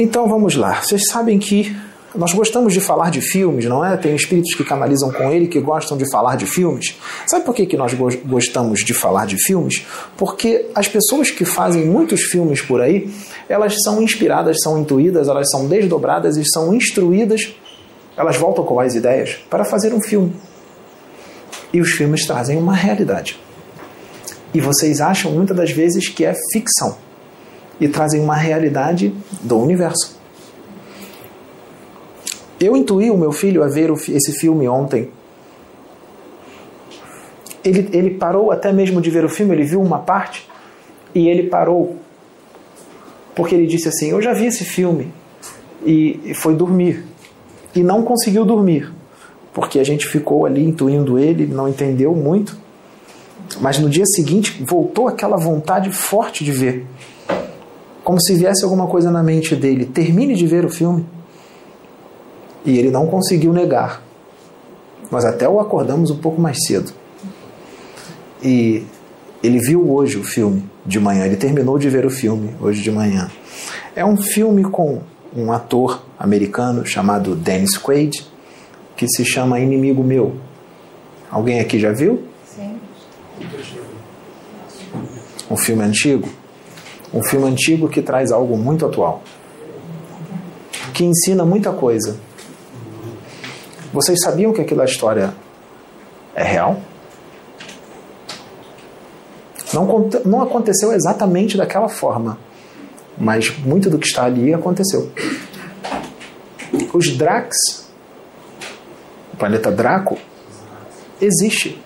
[0.02, 0.80] Então vamos lá.
[0.80, 1.76] Vocês sabem que
[2.14, 3.98] nós gostamos de falar de filmes, não é?
[3.98, 6.98] Tem espíritos que canalizam com ele que gostam de falar de filmes.
[7.26, 7.92] Sabe por que, que nós
[8.24, 9.84] gostamos de falar de filmes?
[10.16, 13.10] Porque as pessoas que fazem muitos filmes por aí,
[13.46, 17.54] elas são inspiradas, são intuídas, elas são desdobradas e são instruídas,
[18.16, 20.32] elas voltam com as ideias para fazer um filme.
[21.74, 23.38] E os filmes trazem uma realidade.
[24.54, 27.10] E vocês acham muitas das vezes que é ficção
[27.81, 29.12] e trazem uma realidade
[29.43, 30.19] do universo.
[32.61, 35.09] Eu intuí o meu filho a ver esse filme ontem.
[37.64, 40.47] Ele, ele parou até mesmo de ver o filme, ele viu uma parte
[41.14, 41.97] e ele parou.
[43.35, 45.12] Porque ele disse assim: Eu já vi esse filme.
[45.85, 47.05] E, e foi dormir.
[47.75, 48.93] E não conseguiu dormir.
[49.55, 52.59] Porque a gente ficou ali intuindo ele, não entendeu muito.
[53.61, 56.87] Mas no dia seguinte voltou aquela vontade forte de ver
[58.04, 61.04] como se viesse alguma coisa na mente dele, termine de ver o filme.
[62.64, 64.02] E ele não conseguiu negar.
[65.10, 66.92] Nós até o acordamos um pouco mais cedo.
[68.42, 68.84] E
[69.42, 72.90] ele viu hoje o filme de manhã, ele terminou de ver o filme hoje de
[72.90, 73.30] manhã.
[73.94, 75.00] É um filme com
[75.34, 78.26] um ator americano chamado Dennis Quaid,
[78.96, 80.36] que se chama Inimigo Meu.
[81.30, 82.22] Alguém aqui já viu?
[82.44, 82.78] Sim.
[85.50, 86.28] Um filme antigo?
[87.12, 89.23] Um filme antigo que traz algo muito atual,
[90.94, 92.16] que ensina muita coisa.
[93.92, 95.35] Vocês sabiam que aquela história
[96.35, 96.81] é real?
[99.73, 102.38] Não, não aconteceu exatamente daquela forma,
[103.18, 105.11] mas muito do que está ali aconteceu.
[106.92, 107.57] Os Drax,
[109.33, 110.18] o planeta Draco,
[111.20, 111.81] existe.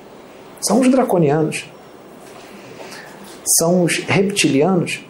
[0.61, 1.67] São os draconianos.
[3.59, 5.05] são os reptilianos,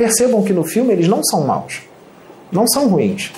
[0.00, 1.82] percebam que no filme eles não são maus,
[2.50, 3.30] não são ruins.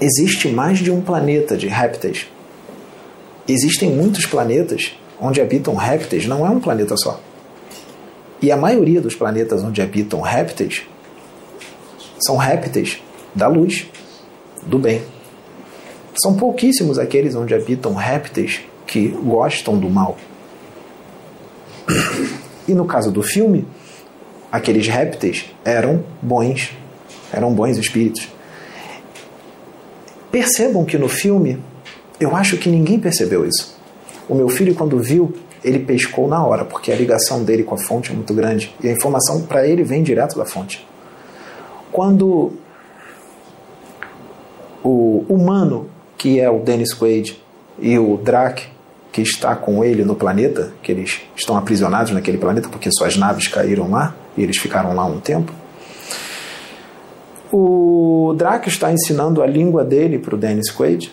[0.00, 2.26] Existe mais de um planeta de répteis.
[3.46, 7.20] Existem muitos planetas onde habitam répteis, não é um planeta só.
[8.40, 10.84] E a maioria dos planetas onde habitam répteis
[12.24, 13.02] são répteis
[13.34, 13.86] da luz,
[14.62, 15.02] do bem.
[16.14, 20.16] São pouquíssimos aqueles onde habitam répteis que gostam do mal.
[22.66, 23.66] E no caso do filme,
[24.50, 26.72] aqueles répteis eram bons,
[27.32, 28.28] eram bons espíritos.
[30.30, 31.62] Percebam que no filme,
[32.20, 33.76] eu acho que ninguém percebeu isso.
[34.28, 35.34] O meu filho, quando viu,
[35.64, 38.88] ele pescou na hora, porque a ligação dele com a fonte é muito grande e
[38.88, 40.86] a informação para ele vem direto da fonte.
[41.90, 42.52] Quando
[44.84, 47.42] o humano, que é o Dennis Quaid,
[47.80, 48.62] e o Drac,
[49.12, 53.48] que está com ele no planeta, que eles estão aprisionados naquele planeta porque suas naves
[53.48, 55.52] caíram lá e eles ficaram lá um tempo.
[57.52, 61.12] O Drac está ensinando a língua dele para o Dennis Quaid.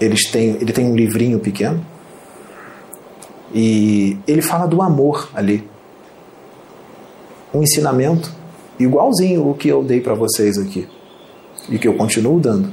[0.00, 1.84] Eles têm, ele tem um livrinho pequeno
[3.52, 5.68] e ele fala do amor ali.
[7.52, 8.32] Um ensinamento
[8.78, 10.86] igualzinho o que eu dei para vocês aqui
[11.68, 12.72] e que eu continuo dando.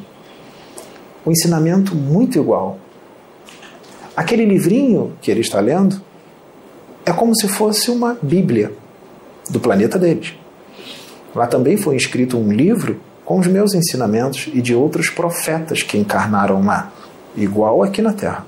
[1.26, 2.78] Um ensinamento muito igual.
[4.15, 6.00] Aquele livrinho que ele está lendo
[7.06, 8.83] é como se fosse uma Bíblia
[9.49, 10.34] do planeta deles.
[11.36, 15.97] Lá também foi escrito um livro com os meus ensinamentos e de outros profetas que
[15.97, 16.91] encarnaram lá,
[17.36, 18.45] igual aqui na Terra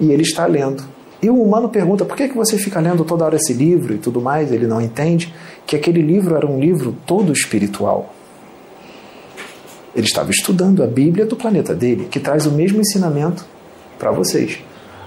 [0.00, 0.82] e ele está lendo.
[1.22, 3.98] E o humano pergunta: por que, que você fica lendo toda hora esse livro e
[3.98, 4.50] tudo mais?
[4.50, 5.32] Ele não entende
[5.66, 8.14] que aquele livro era um livro todo espiritual.
[9.94, 13.44] Ele estava estudando a Bíblia do planeta dele, que traz o mesmo ensinamento
[13.98, 14.60] para vocês.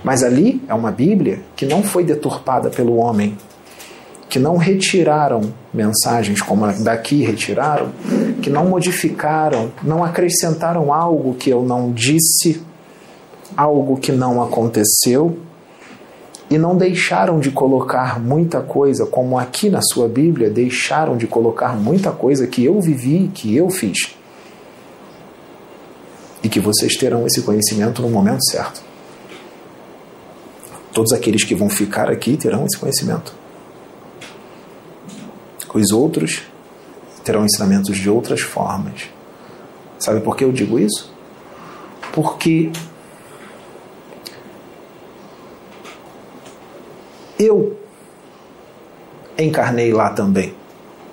[0.04, 3.38] Mas ali é uma Bíblia que não foi deturpada pelo homem,
[4.30, 7.92] que não retiraram mensagens como daqui retiraram,
[8.42, 12.62] que não modificaram, não acrescentaram algo que eu não disse
[13.56, 15.38] algo que não aconteceu
[16.50, 21.76] e não deixaram de colocar muita coisa, como aqui na sua Bíblia, deixaram de colocar
[21.76, 24.16] muita coisa que eu vivi, que eu fiz.
[26.44, 28.93] E que vocês terão esse conhecimento no momento certo.
[30.94, 33.34] Todos aqueles que vão ficar aqui terão esse conhecimento.
[35.74, 36.44] Os outros
[37.24, 39.10] terão ensinamentos de outras formas.
[39.98, 41.12] Sabe por que eu digo isso?
[42.12, 42.72] Porque
[47.46, 47.78] Eu
[49.38, 50.54] encarnei lá também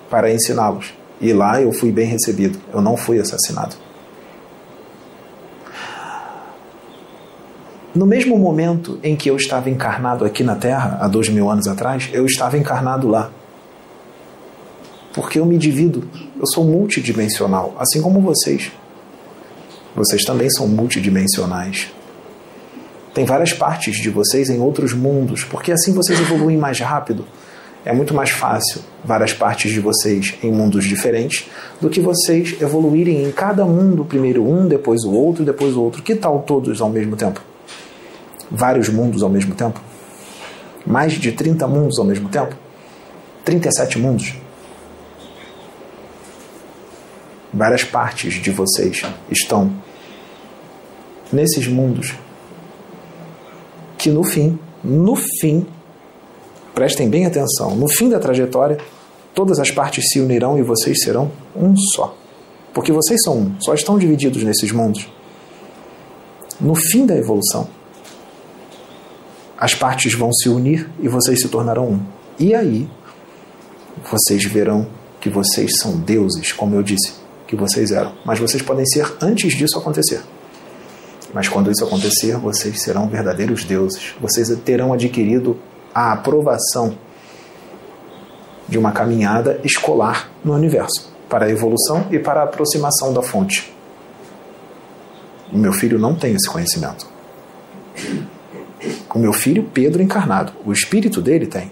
[0.09, 0.95] para ensiná-los.
[1.21, 3.75] E lá eu fui bem recebido, eu não fui assassinado.
[7.93, 11.67] No mesmo momento em que eu estava encarnado aqui na Terra, há dois mil anos
[11.67, 13.33] atrás, eu estava encarnado lá.
[15.13, 16.05] Porque eu me divido,
[16.39, 18.71] eu sou multidimensional, assim como vocês.
[19.97, 21.89] Vocês também são multidimensionais.
[23.13, 27.25] Tem várias partes de vocês em outros mundos, porque assim vocês evoluem mais rápido.
[27.85, 31.49] É muito mais fácil várias partes de vocês em mundos diferentes
[31.81, 36.03] do que vocês evoluírem em cada mundo, primeiro um, depois o outro, depois o outro.
[36.03, 37.50] Que tal todos ao mesmo tempo?
[38.51, 39.81] Vários mundos ao mesmo tempo?
[40.87, 42.57] Mais de 30 mundos ao mesmo tempo?
[43.45, 44.35] 37 mundos?
[47.53, 49.73] Várias partes de vocês estão
[51.33, 52.15] nesses mundos
[53.99, 55.67] que no fim, no fim,
[56.75, 58.79] prestem bem atenção, no fim da trajetória,
[59.35, 62.17] todas as partes se unirão e vocês serão um só.
[62.73, 65.07] Porque vocês são um, só estão divididos nesses mundos.
[66.61, 67.69] No fim da evolução,
[69.61, 72.01] as partes vão se unir e vocês se tornarão um.
[72.39, 72.89] E aí,
[74.11, 74.89] vocês verão
[75.21, 77.13] que vocês são deuses, como eu disse
[77.47, 78.15] que vocês eram.
[78.25, 80.23] Mas vocês podem ser antes disso acontecer.
[81.35, 84.15] Mas quando isso acontecer, vocês serão verdadeiros deuses.
[84.19, 85.59] Vocês terão adquirido
[85.95, 86.97] a aprovação
[88.67, 93.73] de uma caminhada escolar no universo para a evolução e para a aproximação da fonte.
[95.53, 97.07] O meu filho não tem esse conhecimento.
[99.15, 101.71] O meu filho, Pedro encarnado, o espírito dele tem.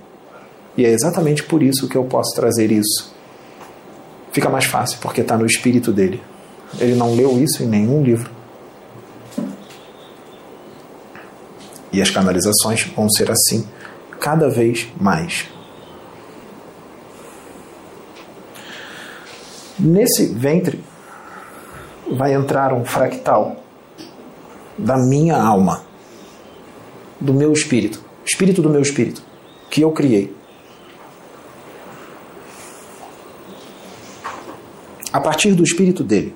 [0.77, 3.15] E é exatamente por isso que eu posso trazer isso.
[4.33, 6.23] Fica mais fácil, porque está no espírito dele.
[6.79, 8.31] Ele não leu isso em nenhum livro.
[11.93, 13.67] E as canalizações vão ser assim
[14.21, 15.47] cada vez mais.
[19.79, 20.83] Nesse ventre
[22.11, 23.57] vai entrar um fractal
[24.77, 25.88] da minha alma.
[27.21, 29.23] Do meu espírito, espírito do meu espírito,
[29.71, 30.35] que eu criei.
[35.13, 36.35] A partir do espírito dele.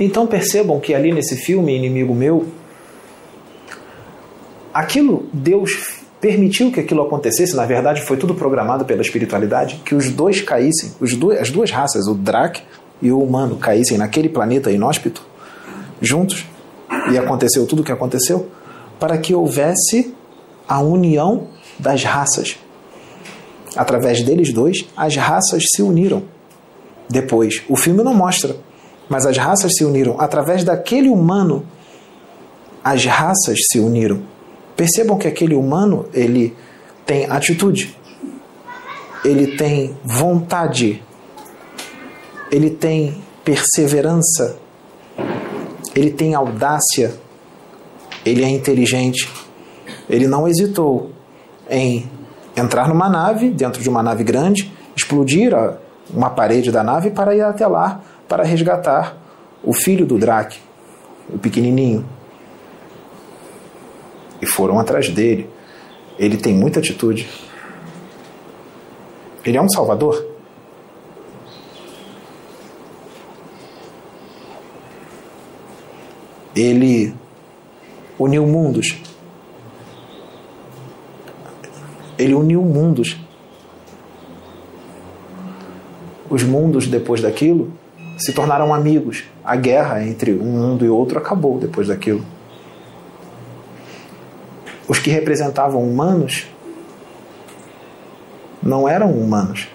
[0.00, 2.46] Então percebam que ali nesse filme, Inimigo Meu,
[4.72, 10.10] aquilo Deus permitiu que aquilo acontecesse, na verdade foi tudo programado pela espiritualidade, que os
[10.10, 12.62] dois caíssem, os as duas raças, o Drak
[13.00, 15.24] e o humano, caíssem naquele planeta inóspito,
[16.00, 16.46] juntos,
[17.10, 18.48] e aconteceu tudo o que aconteceu,
[18.98, 20.14] para que houvesse
[20.68, 22.58] a união das raças.
[23.74, 26.24] Através deles dois, as raças se uniram.
[27.08, 28.56] Depois, o filme não mostra,
[29.08, 30.20] mas as raças se uniram.
[30.20, 31.64] Através daquele humano,
[32.84, 34.22] as raças se uniram.
[34.80, 36.56] Percebam que aquele humano, ele
[37.04, 37.94] tem atitude,
[39.22, 41.02] ele tem vontade,
[42.50, 44.56] ele tem perseverança,
[45.94, 47.12] ele tem audácia,
[48.24, 49.30] ele é inteligente.
[50.08, 51.10] Ele não hesitou
[51.68, 52.10] em
[52.56, 55.52] entrar numa nave, dentro de uma nave grande, explodir
[56.08, 59.14] uma parede da nave para ir até lá para resgatar
[59.62, 60.58] o filho do Drake,
[61.28, 62.02] o pequenininho
[64.40, 65.48] e foram atrás dele.
[66.18, 67.28] Ele tem muita atitude.
[69.44, 70.26] Ele é um salvador.
[76.54, 77.14] Ele
[78.18, 78.96] uniu mundos.
[82.18, 83.16] Ele uniu mundos.
[86.28, 87.72] Os mundos, depois daquilo,
[88.18, 89.24] se tornaram amigos.
[89.42, 92.24] A guerra entre um mundo e outro acabou depois daquilo
[95.00, 96.46] que representavam humanos
[98.62, 99.68] não eram humanos,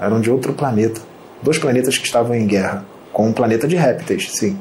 [0.00, 1.00] eram de outro planeta.
[1.42, 4.58] Dois planetas que estavam em guerra, com um planeta de répteis, sim.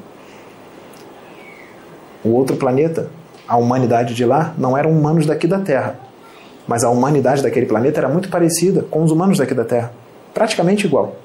[2.24, 3.10] O outro planeta,
[3.48, 6.00] a humanidade de lá, não eram humanos daqui da Terra,
[6.68, 9.92] mas a humanidade daquele planeta era muito parecida com os humanos daqui da Terra,
[10.34, 11.16] praticamente igual.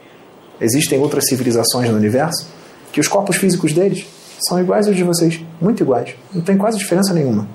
[0.61, 2.49] Existem outras civilizações no universo
[2.93, 4.07] que os corpos físicos deles
[4.49, 7.47] são iguais aos de vocês, muito iguais, não tem quase diferença nenhuma.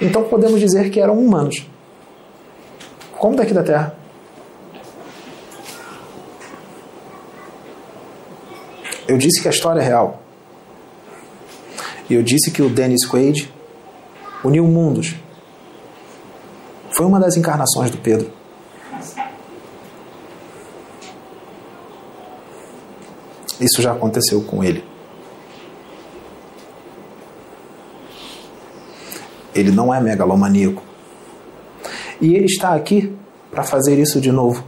[0.00, 1.66] Então podemos dizer que eram humanos,
[3.12, 3.96] como daqui da Terra.
[9.08, 10.22] Eu disse que a história é real.
[12.08, 13.52] E eu disse que o Dennis Quaid
[14.44, 15.14] uniu mundos.
[16.90, 18.30] Foi uma das encarnações do Pedro.
[23.60, 24.84] Isso já aconteceu com ele.
[29.58, 30.82] Ele não é megalomaníaco.
[32.20, 33.14] E ele está aqui
[33.50, 34.64] para fazer isso de novo.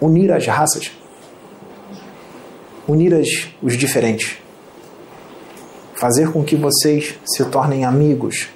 [0.00, 0.92] Unir as raças.
[2.88, 3.28] Unir as,
[3.62, 4.38] os diferentes.
[5.94, 8.48] Fazer com que vocês se tornem amigos.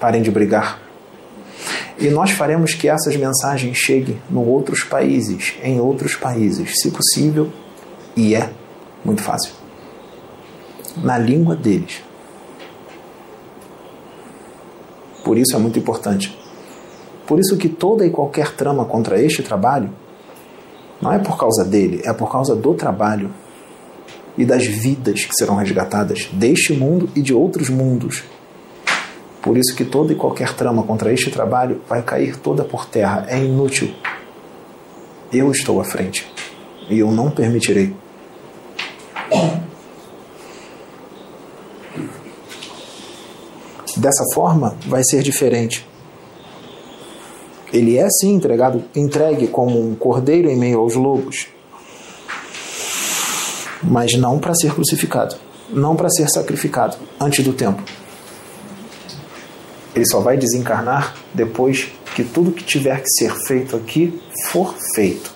[0.00, 0.80] Parem de brigar.
[1.98, 7.52] E nós faremos que essas mensagens cheguem em outros países, em outros países, se possível,
[8.16, 8.50] e é
[9.04, 9.52] muito fácil.
[10.96, 12.02] Na língua deles.
[15.30, 16.36] Por isso é muito importante.
[17.24, 19.88] Por isso que toda e qualquer trama contra este trabalho
[21.00, 23.30] não é por causa dele, é por causa do trabalho
[24.36, 28.24] e das vidas que serão resgatadas deste mundo e de outros mundos.
[29.40, 33.24] Por isso que toda e qualquer trama contra este trabalho vai cair toda por terra,
[33.28, 33.94] é inútil.
[35.32, 36.26] Eu estou à frente
[36.88, 37.94] e eu não permitirei.
[44.00, 45.86] Dessa forma, vai ser diferente.
[47.70, 51.48] Ele é sim entregado, entregue como um cordeiro em meio aos lobos,
[53.82, 55.36] mas não para ser crucificado,
[55.68, 57.82] não para ser sacrificado antes do tempo.
[59.94, 65.30] Ele só vai desencarnar depois que tudo que tiver que ser feito aqui for feito.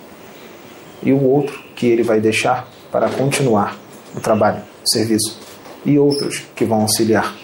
[1.02, 3.76] E o outro que ele vai deixar para continuar
[4.16, 5.38] o trabalho, o serviço.
[5.84, 7.43] E outros que vão auxiliar.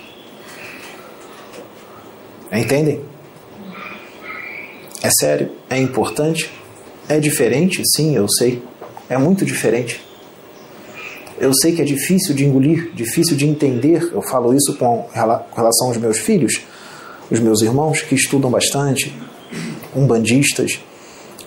[2.53, 3.01] Entendem?
[5.03, 6.51] É sério, é importante,
[7.09, 8.63] é diferente, sim, eu sei.
[9.09, 10.01] É muito diferente.
[11.39, 14.11] Eu sei que é difícil de engolir, difícil de entender.
[14.13, 16.61] Eu falo isso com relação aos meus filhos,
[17.31, 19.15] os meus irmãos que estudam bastante,
[19.97, 20.81] umbandistas,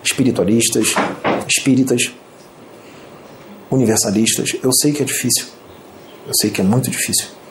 [0.04, 0.96] espiritualistas,
[1.48, 2.12] espíritas,
[3.70, 4.52] universalistas.
[4.64, 5.46] Eu sei que é difícil.
[6.26, 7.43] Eu sei que é muito difícil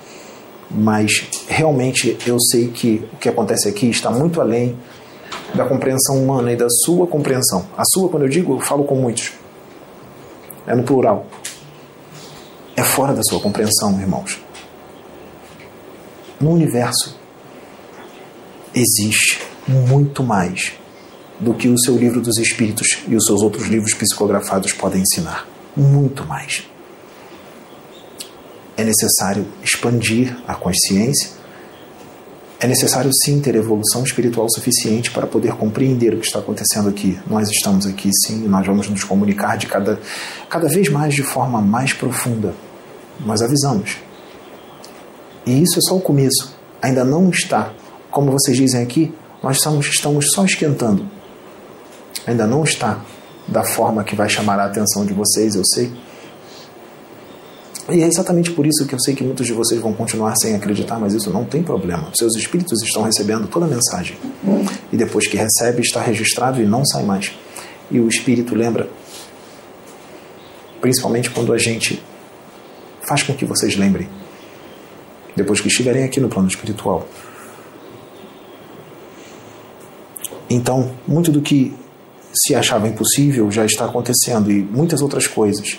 [0.74, 4.76] mas realmente eu sei que o que acontece aqui está muito além
[5.54, 7.66] da compreensão humana e da sua compreensão.
[7.76, 9.32] A sua, quando eu digo, eu falo com muitos.
[10.66, 11.26] É no plural.
[12.74, 14.40] É fora da sua compreensão, irmãos.
[16.40, 17.18] No universo
[18.74, 20.72] existe muito mais
[21.38, 25.46] do que o seu livro dos espíritos e os seus outros livros psicografados podem ensinar.
[25.76, 26.71] Muito mais.
[28.82, 31.30] É necessário expandir a consciência
[32.58, 37.18] é necessário sim ter evolução espiritual suficiente para poder compreender o que está acontecendo aqui.
[37.28, 39.98] Nós estamos aqui sim, nós vamos nos comunicar de cada,
[40.48, 42.54] cada vez mais de forma mais profunda.
[43.26, 43.96] Nós avisamos.
[45.44, 46.56] E isso é só o começo.
[46.80, 47.72] Ainda não está,
[48.12, 49.12] como vocês dizem aqui,
[49.42, 51.04] nós estamos, estamos só esquentando.
[52.28, 53.00] Ainda não está
[53.48, 55.92] da forma que vai chamar a atenção de vocês, eu sei.
[57.90, 60.54] E é exatamente por isso que eu sei que muitos de vocês vão continuar sem
[60.54, 62.10] acreditar, mas isso não tem problema.
[62.14, 64.16] Seus espíritos estão recebendo toda a mensagem.
[64.92, 67.32] E depois que recebe, está registrado e não sai mais.
[67.90, 68.88] E o espírito lembra,
[70.80, 72.02] principalmente quando a gente
[73.06, 74.08] faz com que vocês lembrem,
[75.34, 77.08] depois que estiverem aqui no plano espiritual.
[80.48, 81.74] Então, muito do que
[82.32, 85.78] se achava impossível já está acontecendo e muitas outras coisas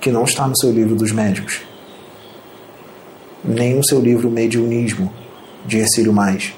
[0.00, 1.60] que não está no seu livro dos médicos,
[3.44, 5.12] nem no seu livro Mediunismo,
[5.66, 6.54] de Ercílio Mais,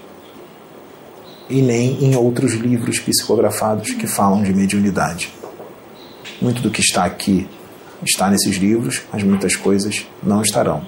[1.48, 5.32] e nem em outros livros psicografados que falam de mediunidade.
[6.40, 7.46] Muito do que está aqui
[8.02, 10.82] está nesses livros, mas muitas coisas não estarão.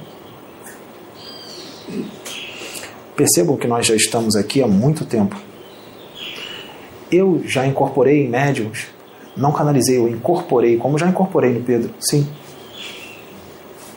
[3.17, 5.37] Percebam que nós já estamos aqui há muito tempo.
[7.11, 8.87] Eu já incorporei em médiums,
[9.37, 12.27] não canalizei, eu incorporei, como já incorporei no Pedro, sim,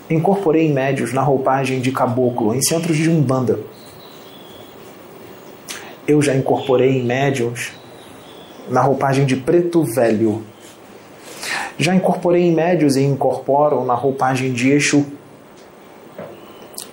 [0.10, 3.60] incorporei médios na roupagem de caboclo em centros de umbanda.
[6.08, 7.72] Eu já incorporei médios
[8.70, 10.44] na roupagem de preto velho.
[11.78, 15.06] Já incorporei médios e incorporo na roupagem de Exu.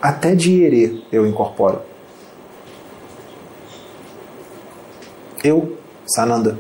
[0.01, 1.83] Até de Ierê eu incorporo.
[5.45, 6.59] Eu, Sananda.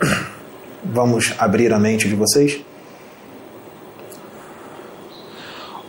[0.84, 2.62] Vamos abrir a mente de vocês?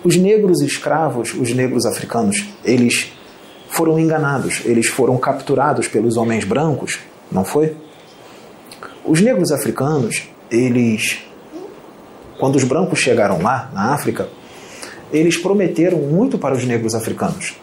[0.04, 3.14] Os negros escravos, os negros africanos, eles
[3.70, 7.00] foram enganados, eles foram capturados pelos homens brancos,
[7.32, 7.78] não foi?
[9.06, 11.20] Os negros africanos, eles,
[12.38, 14.28] quando os brancos chegaram lá, na África,
[15.12, 17.56] eles prometeram muito para os negros africanos.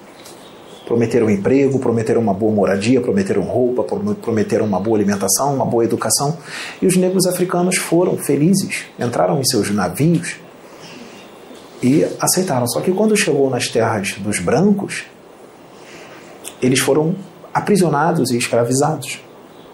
[0.87, 3.85] Prometeram emprego, prometeram uma boa moradia, prometeram roupa,
[4.15, 6.39] prometeram uma boa alimentação, uma boa educação.
[6.81, 10.37] E os negros africanos foram felizes, entraram em seus navios
[11.83, 12.67] e aceitaram.
[12.67, 15.05] Só que quando chegou nas terras dos brancos,
[16.61, 17.15] eles foram
[17.53, 19.21] aprisionados e escravizados.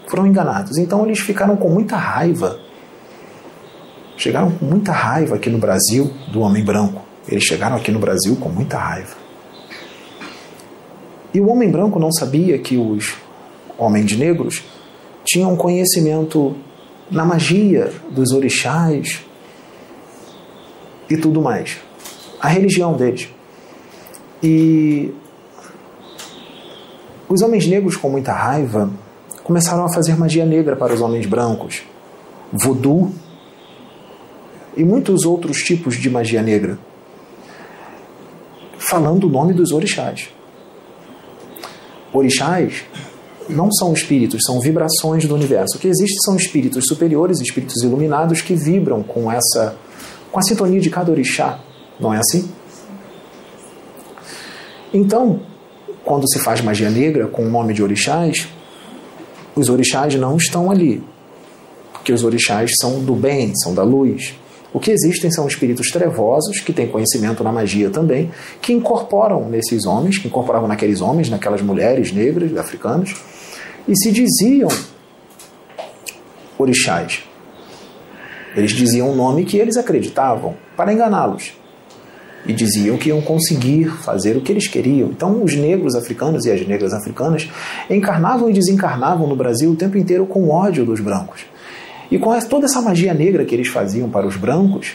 [0.07, 0.77] Foram enganados.
[0.77, 2.59] Então eles ficaram com muita raiva.
[4.15, 7.01] Chegaram com muita raiva aqui no Brasil do homem branco.
[7.27, 9.15] Eles chegaram aqui no Brasil com muita raiva.
[11.33, 13.15] E o homem branco não sabia que os
[13.77, 14.63] homens negros
[15.25, 16.55] tinham conhecimento
[17.11, 19.21] na magia dos orixás
[21.09, 21.77] e tudo mais
[22.47, 23.27] a religião deles.
[24.41, 25.13] E
[27.27, 28.89] os homens negros, com muita raiva,
[29.43, 31.83] começaram a fazer magia negra para os homens brancos,
[32.53, 33.11] voodoo
[34.77, 36.79] e muitos outros tipos de magia negra,
[38.77, 40.29] falando o nome dos orixás.
[42.13, 42.85] Orixás
[43.49, 45.75] não são espíritos, são vibrações do universo.
[45.75, 49.75] O que existe são espíritos superiores, espíritos iluminados que vibram com essa
[50.31, 51.59] com a sintonia de cada orixá
[51.99, 52.49] não é assim?
[54.93, 55.41] Então,
[56.03, 58.47] quando se faz magia negra com o nome de orixás,
[59.55, 61.03] os orixás não estão ali,
[61.91, 64.35] porque os orixás são do bem, são da luz.
[64.73, 68.31] O que existem são espíritos trevosos, que têm conhecimento na magia também,
[68.61, 73.15] que incorporam nesses homens, que incorporavam naqueles homens, naquelas mulheres negras, africanos,
[73.87, 74.69] e se diziam
[76.57, 77.23] orixás.
[78.55, 81.53] Eles diziam um nome que eles acreditavam, para enganá-los
[82.47, 85.09] e diziam que iam conseguir fazer o que eles queriam.
[85.09, 87.49] Então, os negros africanos e as negras africanas
[87.89, 91.45] encarnavam e desencarnavam no Brasil o tempo inteiro com ódio dos brancos.
[92.09, 94.93] E com toda essa magia negra que eles faziam para os brancos,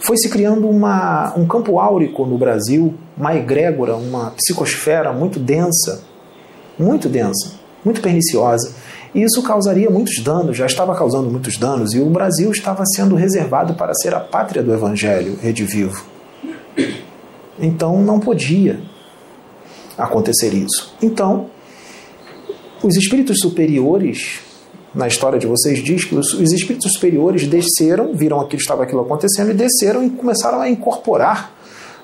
[0.00, 6.02] foi se criando uma, um campo áurico no Brasil, uma egrégora, uma psicosfera muito densa,
[6.78, 8.74] muito densa, muito perniciosa,
[9.14, 13.14] e isso causaria muitos danos, já estava causando muitos danos, e o Brasil estava sendo
[13.14, 16.04] reservado para ser a pátria do Evangelho redivivo.
[17.58, 18.80] Então não podia.
[19.96, 20.92] acontecer isso.
[21.00, 21.46] Então,
[22.82, 24.40] os espíritos superiores,
[24.92, 29.02] na história de vocês, diz que os, os espíritos superiores desceram, viram que estava aquilo
[29.02, 31.52] acontecendo e desceram e começaram a incorporar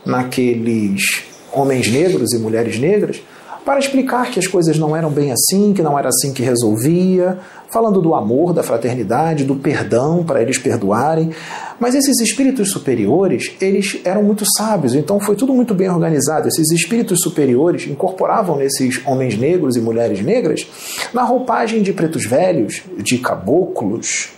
[0.06, 3.22] naqueles homens negros e mulheres negras
[3.64, 7.38] para explicar que as coisas não eram bem assim, que não era assim que resolvia,
[7.68, 11.30] falando do amor, da fraternidade, do perdão para eles perdoarem.
[11.78, 16.48] Mas esses espíritos superiores, eles eram muito sábios, então foi tudo muito bem organizado.
[16.48, 20.66] Esses espíritos superiores incorporavam nesses homens negros e mulheres negras
[21.12, 24.30] na roupagem de pretos velhos, de caboclos,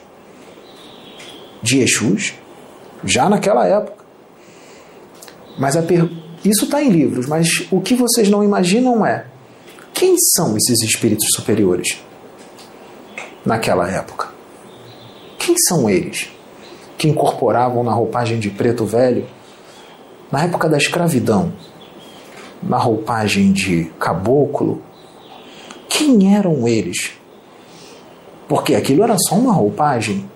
[1.62, 2.34] de Exus,
[3.04, 4.02] já naquela época.
[5.58, 6.21] Mas a per...
[6.44, 9.26] isso está em livros, mas o que vocês não imaginam é
[9.94, 11.98] quem são esses espíritos superiores?
[13.44, 14.28] naquela época?
[15.38, 16.28] Quem são eles
[16.96, 19.26] que incorporavam na roupagem de preto velho,
[20.30, 21.52] na época da escravidão,
[22.62, 24.80] na roupagem de caboclo?
[25.88, 27.12] Quem eram eles?
[28.48, 30.30] Porque aquilo era só uma roupagem.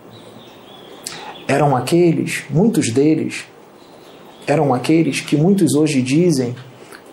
[1.49, 3.47] Eram aqueles, muitos deles,
[4.47, 6.55] eram aqueles que muitos hoje dizem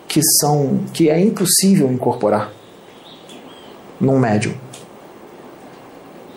[0.06, 2.52] que são que é impossível incorporar
[4.00, 4.54] num médium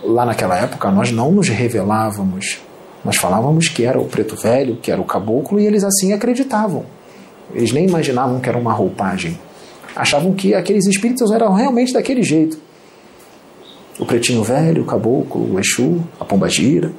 [0.08, 2.60] lá naquela época nós não nos revelávamos.
[3.04, 6.86] Nós falávamos que era o preto velho, que era o caboclo, e eles assim acreditavam.
[7.54, 9.40] Eles nem imaginavam que era uma roupagem.
[9.96, 12.60] Achavam que aqueles espíritos eram realmente daquele jeito.
[14.00, 16.92] O pretinho velho, o caboclo, o Exu, a pombagira.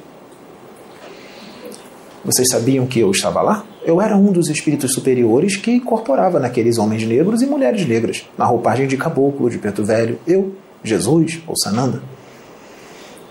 [2.25, 3.63] Vocês sabiam que eu estava lá?
[3.83, 8.45] Eu era um dos espíritos superiores que incorporava naqueles homens negros e mulheres negras, na
[8.45, 10.19] roupagem de caboclo, de preto velho.
[10.27, 12.01] Eu, Jesus ou Sananda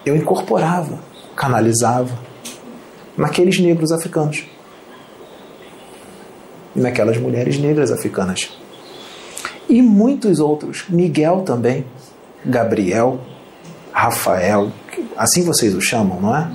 [0.09, 0.99] eu incorporava,
[1.36, 2.18] canalizava
[3.16, 4.44] naqueles negros africanos
[6.74, 8.57] e naquelas mulheres negras africanas.
[9.68, 11.84] E muitos outros, Miguel também,
[12.44, 13.20] Gabriel,
[13.92, 14.72] Rafael,
[15.16, 16.51] assim vocês o chamam, não é?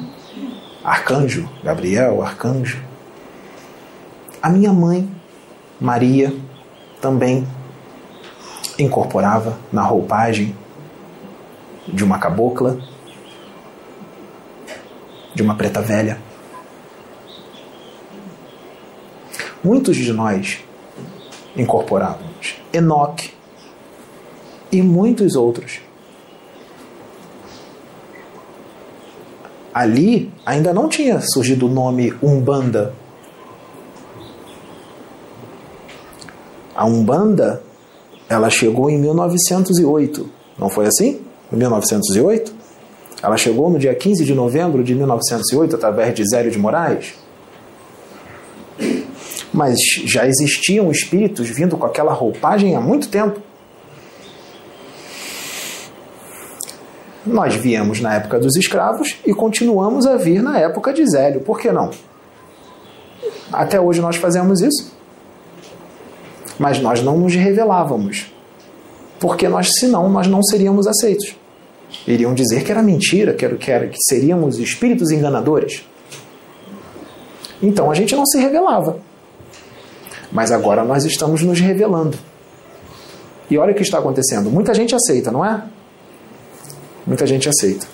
[0.84, 2.82] Arcanjo, Gabriel, arcanjo.
[4.44, 5.10] A minha mãe,
[5.80, 6.36] Maria,
[7.00, 7.48] também
[8.78, 10.54] incorporava na roupagem
[11.88, 12.78] de uma cabocla
[15.34, 16.20] de uma preta velha.
[19.64, 20.60] Muitos de nós
[21.56, 23.34] incorporávamos Enoque
[24.70, 25.80] e muitos outros.
[29.74, 32.94] Ali ainda não tinha surgido o nome Umbanda.
[36.76, 37.62] A Umbanda,
[38.28, 41.22] ela chegou em 1908, não foi assim?
[41.52, 42.54] Em 1908?
[43.22, 47.14] Ela chegou no dia 15 de novembro de 1908 através de Zélio de Moraes.
[49.54, 53.40] Mas já existiam espíritos vindo com aquela roupagem há muito tempo.
[57.26, 61.42] Nós viemos na época dos escravos e continuamos a vir na época de Zélio.
[61.42, 61.92] Por que não?
[63.52, 64.92] Até hoje nós fazemos isso.
[66.64, 68.32] Mas nós não nos revelávamos.
[69.20, 71.36] Porque nós, senão, nós não seríamos aceitos.
[72.08, 75.86] Iriam dizer que era mentira, que, era, que, era, que seríamos espíritos enganadores.
[77.62, 78.98] Então a gente não se revelava.
[80.32, 82.18] Mas agora nós estamos nos revelando.
[83.50, 84.50] E olha o que está acontecendo.
[84.50, 85.66] Muita gente aceita, não é?
[87.06, 87.86] Muita gente aceita.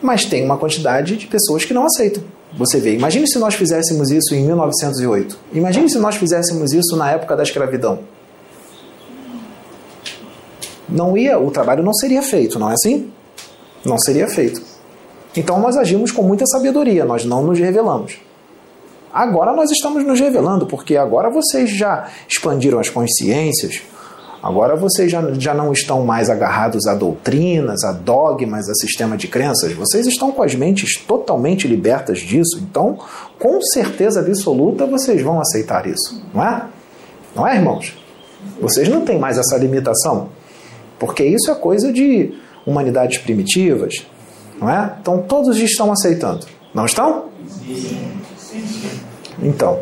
[0.00, 2.24] Mas tem uma quantidade de pessoas que não aceitam.
[2.56, 5.38] Você vê, imagine se nós fizéssemos isso em 1908.
[5.52, 8.00] Imagine se nós fizéssemos isso na época da escravidão
[10.88, 13.10] não ia, o trabalho não seria feito, não é assim?
[13.84, 14.62] Não seria feito.
[15.36, 18.18] Então nós agimos com muita sabedoria, nós não nos revelamos.
[19.12, 23.82] Agora nós estamos nos revelando, porque agora vocês já expandiram as consciências,
[24.44, 29.26] agora vocês já, já não estão mais agarrados a doutrinas, a dogmas, a sistema de
[29.26, 32.98] crenças, vocês estão com as mentes totalmente libertas disso, então
[33.38, 36.66] com certeza absoluta vocês vão aceitar isso, não é?
[37.34, 37.96] Não é, irmãos?
[38.60, 40.28] Vocês não têm mais essa limitação.
[40.98, 42.34] Porque isso é coisa de
[42.66, 44.06] humanidades primitivas,
[44.60, 44.94] não é?
[45.00, 46.46] Então todos estão aceitando.
[46.72, 47.26] Não estão?
[49.42, 49.80] Então.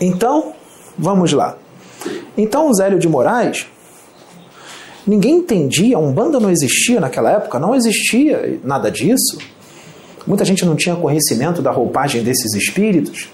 [0.00, 0.52] Então,
[0.96, 1.56] vamos lá.
[2.36, 3.66] Então o Zélio de Moraes,
[5.06, 9.38] ninguém entendia, um banda não existia naquela época, não existia nada disso.
[10.26, 13.28] Muita gente não tinha conhecimento da roupagem desses espíritos.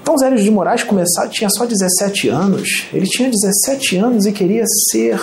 [0.00, 2.86] Então Zélio de Moraes começar, tinha só 17 anos.
[2.92, 5.20] Ele tinha 17 anos e queria ser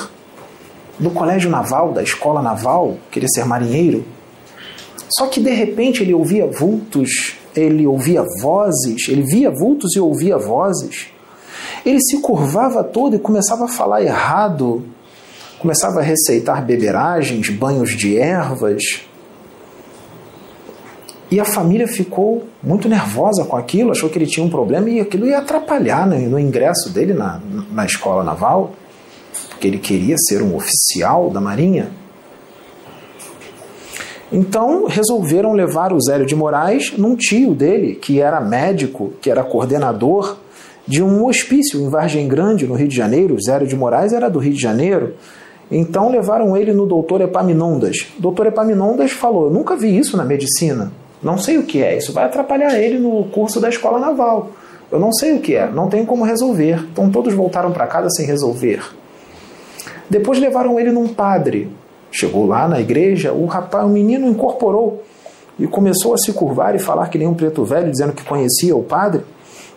[0.99, 4.05] do colégio naval, da escola naval, queria ser marinheiro.
[5.17, 10.37] Só que de repente ele ouvia vultos ele ouvia vozes, ele via vultos e ouvia
[10.37, 11.07] vozes.
[11.85, 14.85] Ele se curvava todo e começava a falar errado,
[15.59, 19.01] começava a receitar beberagens, banhos de ervas.
[21.29, 25.01] E a família ficou muito nervosa com aquilo, achou que ele tinha um problema e
[25.01, 28.73] aquilo ia atrapalhar no, ingresso dele na, na escola naval,
[29.49, 31.89] porque ele queria ser um oficial da Marinha.
[34.31, 39.43] Então resolveram levar o Zélio de Moraes num tio dele, que era médico, que era
[39.43, 40.37] coordenador
[40.87, 43.37] de um hospício em Vargem Grande, no Rio de Janeiro.
[43.41, 45.13] Zélio de Moraes era do Rio de Janeiro.
[45.71, 48.07] Então levaram ele no doutor Epaminondas.
[48.17, 50.91] O doutor Epaminondas falou: Eu nunca vi isso na medicina.
[51.21, 51.97] Não sei o que é.
[51.97, 54.51] Isso vai atrapalhar ele no curso da escola naval.
[54.91, 55.69] Eu não sei o que é.
[55.69, 56.85] Não tenho como resolver.
[56.91, 58.83] Então todos voltaram para casa sem resolver.
[60.09, 61.71] Depois levaram ele num padre.
[62.11, 65.01] Chegou lá na igreja, o rapaz, o menino incorporou
[65.57, 68.75] e começou a se curvar e falar que nem um preto velho, dizendo que conhecia
[68.75, 69.23] o padre.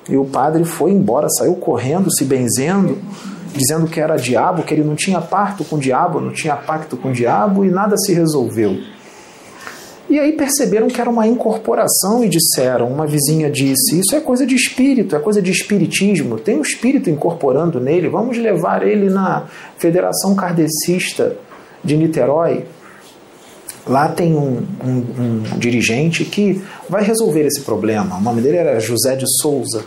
[0.08, 2.98] E o padre foi embora, saiu correndo, se benzendo,
[3.56, 6.96] dizendo que era diabo, que ele não tinha parto com o diabo, não tinha pacto
[6.96, 8.76] com o diabo e nada se resolveu.
[10.08, 14.46] E aí perceberam que era uma incorporação e disseram, uma vizinha disse, isso é coisa
[14.46, 19.46] de espírito, é coisa de espiritismo, tem um espírito incorporando nele, vamos levar ele na
[19.78, 21.36] Federação Kardecista
[21.82, 22.66] de Niterói.
[23.84, 28.16] Lá tem um, um, um dirigente que vai resolver esse problema.
[28.16, 29.84] O nome dele era José de Souza.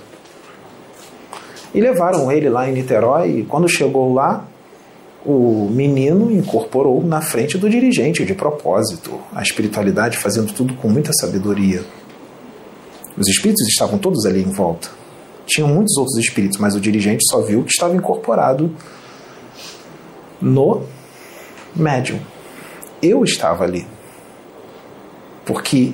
[1.73, 4.45] E levaram ele lá em Niterói, e quando chegou lá,
[5.25, 11.11] o menino incorporou na frente do dirigente de propósito, a espiritualidade fazendo tudo com muita
[11.13, 11.83] sabedoria.
[13.17, 14.89] Os espíritos estavam todos ali em volta.
[15.45, 18.73] Tinham muitos outros espíritos, mas o dirigente só viu que estava incorporado
[20.41, 20.83] no
[21.75, 22.19] médium.
[23.01, 23.85] Eu estava ali.
[25.45, 25.93] Porque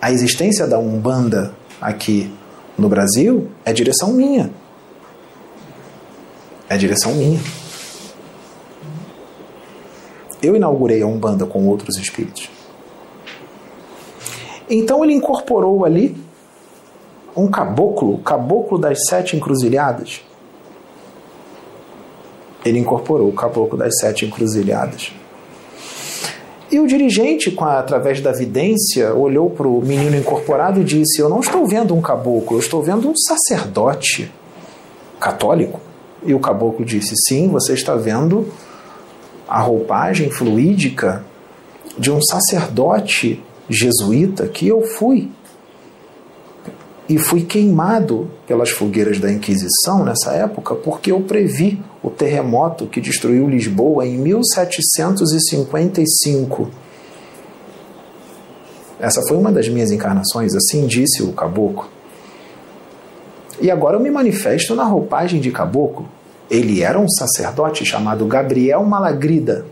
[0.00, 2.32] a existência da Umbanda aqui
[2.78, 4.50] no Brasil é direção minha.
[6.68, 7.40] É direção minha.
[10.40, 12.48] Eu inaugurei a Umbanda com outros espíritos.
[14.70, 16.16] Então ele incorporou ali
[17.36, 20.20] um caboclo, caboclo das sete encruzilhadas,
[22.64, 25.12] ele incorporou o caboclo das sete encruzilhadas.
[26.70, 31.40] E o dirigente, através da vidência, olhou para o menino incorporado e disse: Eu não
[31.40, 34.30] estou vendo um caboclo, eu estou vendo um sacerdote
[35.18, 35.80] católico.
[36.22, 38.48] E o caboclo disse: Sim, você está vendo
[39.48, 41.24] a roupagem fluídica
[41.98, 45.30] de um sacerdote jesuíta que eu fui
[47.08, 53.00] e fui queimado pelas fogueiras da Inquisição nessa época porque eu previ o terremoto que
[53.00, 56.70] destruiu Lisboa em 1755.
[59.00, 61.88] Essa foi uma das minhas encarnações, assim disse o caboclo.
[63.60, 66.08] E agora eu me manifesto na roupagem de caboclo.
[66.50, 69.66] Ele era um sacerdote chamado Gabriel Malagrida.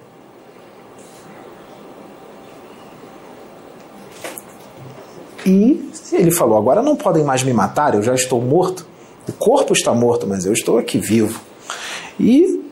[5.46, 8.84] E ele falou: Agora não podem mais me matar, eu já estou morto.
[9.28, 11.40] O corpo está morto, mas eu estou aqui vivo.
[12.18, 12.62] E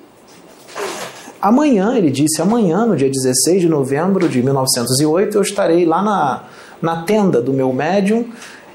[1.41, 6.45] amanhã, ele disse: amanhã, no dia 16 de novembro de 1908, eu estarei lá na,
[6.83, 8.27] na tenda do meu médium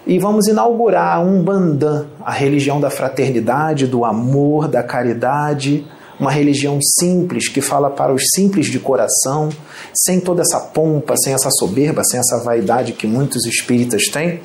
[0.08, 5.86] e vamos inaugurar um Bandã, a religião da fraternidade, do amor, da caridade
[6.20, 9.50] uma religião simples que fala para os simples de coração,
[9.94, 14.42] sem toda essa pompa, sem essa soberba, sem essa vaidade que muitos espíritas têm.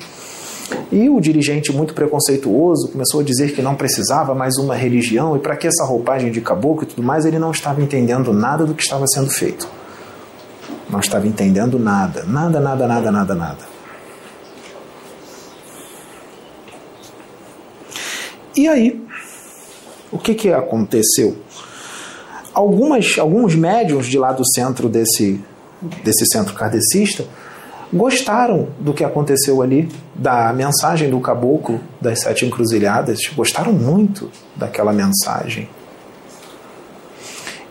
[0.91, 5.39] E o dirigente, muito preconceituoso, começou a dizer que não precisava mais uma religião e
[5.39, 8.73] para que essa roupagem de caboclo e tudo mais, ele não estava entendendo nada do
[8.73, 9.67] que estava sendo feito.
[10.89, 13.75] Não estava entendendo nada, nada, nada, nada, nada, nada.
[18.55, 19.04] E aí,
[20.11, 21.37] o que, que aconteceu?
[22.53, 25.41] Algumas, alguns médiums de lá do centro desse,
[26.03, 27.25] desse centro kardecista
[27.93, 34.91] gostaram do que aconteceu ali, da mensagem do caboclo das sete encruzilhadas, gostaram muito daquela
[34.91, 35.69] mensagem.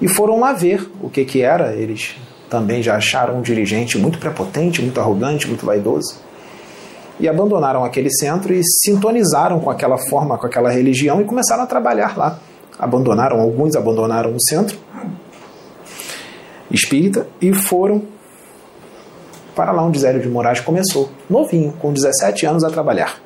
[0.00, 1.74] E foram lá ver o que, que era.
[1.74, 2.16] Eles
[2.50, 6.16] também já acharam um dirigente muito prepotente, muito arrogante, muito vaidoso.
[7.20, 11.66] E abandonaram aquele centro e sintonizaram com aquela forma, com aquela religião e começaram a
[11.66, 12.40] trabalhar lá
[12.78, 14.78] abandonaram, alguns abandonaram o centro
[16.70, 18.02] espírita e foram
[19.54, 23.20] para lá onde Zélio de Moraes começou, novinho, com 17 anos a trabalhar.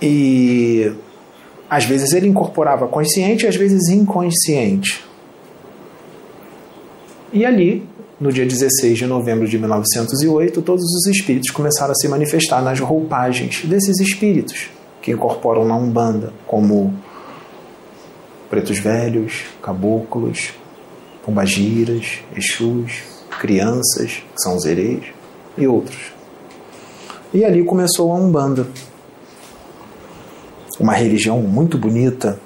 [0.00, 0.92] E
[1.68, 5.04] às vezes ele incorporava consciente, às vezes inconsciente.
[7.32, 7.84] E ali
[8.24, 12.80] no dia 16 de novembro de 1908, todos os espíritos começaram a se manifestar nas
[12.80, 14.70] roupagens desses espíritos
[15.02, 16.94] que incorporam na Umbanda, como
[18.48, 20.54] pretos velhos, caboclos,
[21.22, 23.02] pombagiras, exus,
[23.38, 25.04] crianças, que são os ereis,
[25.58, 26.14] e outros.
[27.30, 28.66] E ali começou a Umbanda.
[30.80, 32.40] Uma religião muito bonita.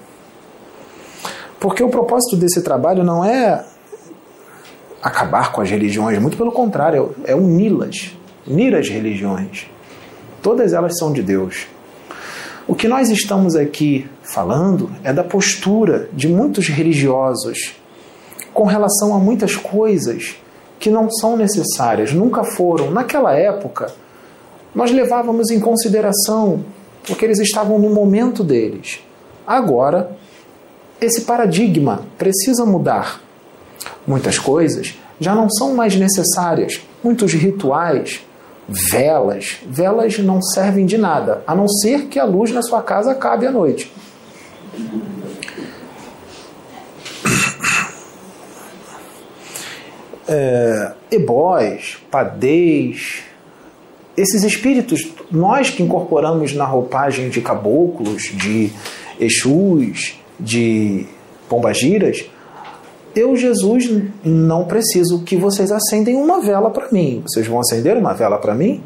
[1.60, 3.64] Porque o propósito desse trabalho não é
[5.02, 9.66] acabar com as religiões, muito pelo contrário, é uni-las, unir as religiões.
[10.42, 11.66] Todas elas são de Deus.
[12.66, 17.74] O que nós estamos aqui falando é da postura de muitos religiosos
[18.52, 20.36] com relação a muitas coisas
[20.78, 22.90] que não são necessárias, nunca foram.
[22.90, 23.92] Naquela época,
[24.74, 26.64] nós levávamos em consideração
[27.06, 29.00] porque eles estavam no momento deles.
[29.46, 30.10] Agora,
[31.00, 33.20] esse paradigma precisa mudar.
[34.08, 36.80] Muitas coisas já não são mais necessárias.
[37.04, 38.24] Muitos rituais,
[38.66, 43.12] velas, velas não servem de nada, a não ser que a luz na sua casa
[43.12, 43.92] acabe à noite.
[50.30, 53.22] É, ebós, padês,
[54.14, 58.70] esses espíritos, nós que incorporamos na roupagem de caboclos, de
[59.18, 61.06] exus, de
[61.48, 62.28] pombagiras,
[63.18, 63.90] eu, Jesus,
[64.24, 67.22] não preciso que vocês acendem uma vela para mim.
[67.26, 68.82] Vocês vão acender uma vela para mim?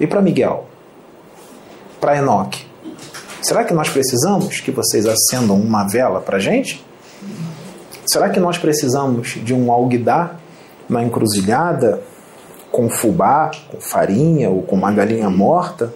[0.00, 0.66] E para Miguel?
[2.00, 2.66] Para Enoque?
[3.40, 6.84] Será que nós precisamos que vocês acendam uma vela para gente?
[8.06, 10.40] Será que nós precisamos de um alguidar
[10.88, 12.02] na encruzilhada
[12.72, 15.92] com fubá, com farinha ou com uma galinha morta?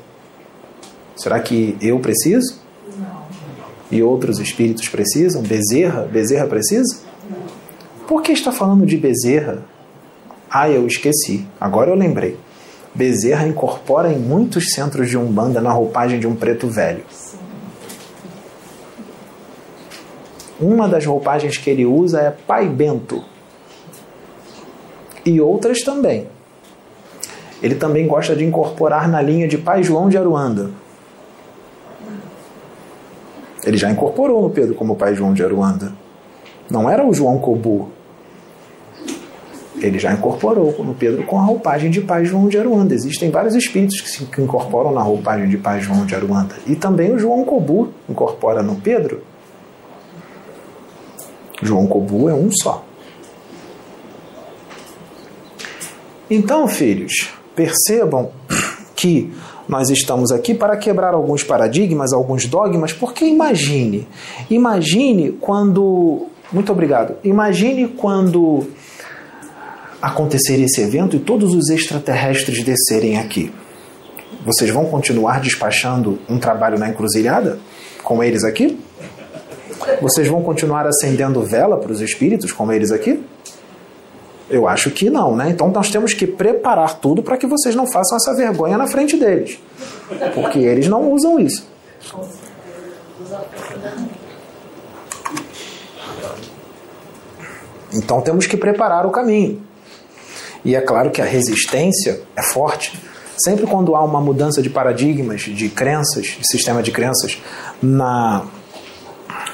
[1.17, 2.61] Será que eu preciso?
[3.91, 5.43] E outros espíritos precisam?
[5.43, 6.03] Bezerra?
[6.03, 7.12] Bezerra precisa?
[8.13, 9.63] Por que está falando de Bezerra?
[10.51, 11.47] Ah, eu esqueci.
[11.59, 12.37] Agora eu lembrei.
[12.95, 17.03] Bezerra incorpora em muitos centros de Umbanda na roupagem de um preto velho.
[20.61, 23.25] Uma das roupagens que ele usa é Pai Bento.
[25.25, 26.27] E outras também.
[27.63, 30.71] Ele também gosta de incorporar na linha de Pai João de Aruanda.
[33.65, 35.95] Ele já incorporou no Pedro como Pai João de Aruanda.
[36.69, 38.02] Não era o João Cobu.
[39.83, 42.95] Ele já incorporou no Pedro com a roupagem de Pai João de Aruanda.
[42.95, 46.55] Existem vários espíritos que se incorporam na roupagem de Pai João de Aruanda.
[46.67, 49.23] E também o João Cobu incorpora no Pedro.
[51.63, 52.85] João Cobu é um só.
[56.31, 58.31] Então, filhos, percebam
[58.97, 59.33] que
[59.69, 64.09] nós estamos aqui para quebrar alguns paradigmas, alguns dogmas, porque imagine,
[64.51, 68.67] imagine quando, muito obrigado, imagine quando
[70.03, 73.55] acontecer esse evento e todos os extraterrestres descerem aqui.
[74.45, 77.61] Vocês vão continuar despachando um trabalho na encruzilhada
[78.03, 78.77] com eles aqui?
[80.01, 83.23] Vocês vão continuar acendendo vela para os espíritos com eles aqui?
[84.51, 85.49] Eu acho que não, né?
[85.49, 89.17] Então nós temos que preparar tudo para que vocês não façam essa vergonha na frente
[89.17, 89.59] deles.
[90.35, 91.67] Porque eles não usam isso.
[97.95, 99.63] Então temos que preparar o caminho.
[100.65, 102.99] E é claro que a resistência é forte.
[103.45, 107.43] Sempre quando há uma mudança de paradigmas, de crenças, de sistema de crenças,
[107.83, 108.45] na,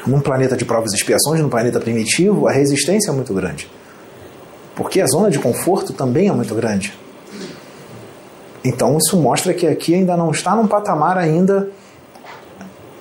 [0.07, 3.71] num planeta de provas e expiações, num planeta primitivo, a resistência é muito grande.
[4.75, 6.93] Porque a zona de conforto também é muito grande.
[8.65, 11.71] Então isso mostra que aqui ainda não está num patamar ainda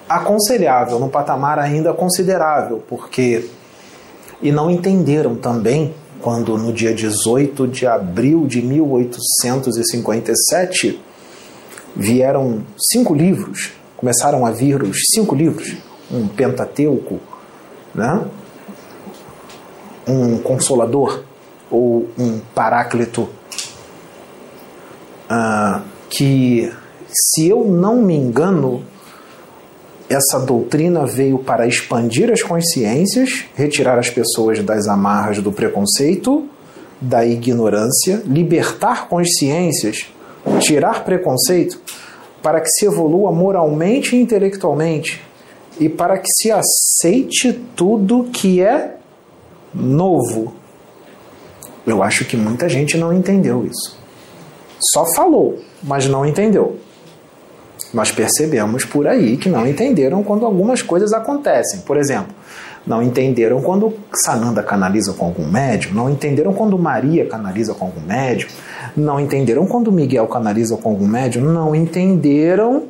[0.08, 3.50] aconselhável, num patamar ainda considerável, porque
[4.42, 11.02] e não entenderam também quando no dia 18 de abril de 1857
[11.96, 15.78] vieram cinco livros, começaram a vir os cinco livros,
[16.12, 17.20] um Pentateuco,
[17.94, 18.26] né?
[20.08, 21.24] um Consolador,
[21.70, 23.28] ou um Paráclito,
[25.30, 26.72] ah, que,
[27.10, 28.84] se eu não me engano,
[30.10, 36.48] essa doutrina veio para expandir as consciências, retirar as pessoas das amarras do preconceito,
[37.00, 40.08] da ignorância, libertar consciências,
[40.60, 41.80] tirar preconceito,
[42.42, 45.22] para que se evolua moralmente e intelectualmente
[45.80, 48.96] e para que se aceite tudo que é
[49.74, 50.54] novo,
[51.86, 53.98] eu acho que muita gente não entendeu isso.
[54.92, 56.78] Só falou, mas não entendeu.
[57.94, 61.82] Nós percebemos por aí que não entenderam quando algumas coisas acontecem.
[61.82, 62.34] Por exemplo,
[62.88, 68.00] Não entenderam quando Sananda canaliza com algum médium, não entenderam quando Maria canaliza com algum
[68.00, 68.48] médium,
[68.96, 72.86] não entenderam quando Miguel canaliza com algum médium, não entenderam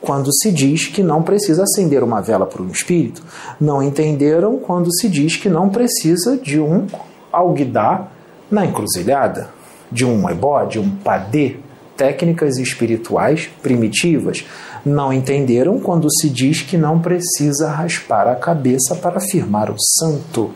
[0.00, 3.22] quando se diz que não precisa acender uma vela para um espírito,
[3.60, 6.86] não entenderam quando se diz que não precisa de um
[7.30, 8.10] alguidar
[8.50, 9.50] na encruzilhada,
[9.92, 11.56] de um ebó, de um padê,
[11.96, 14.44] técnicas espirituais primitivas.
[14.84, 20.52] Não entenderam quando se diz que não precisa raspar a cabeça para afirmar o santo.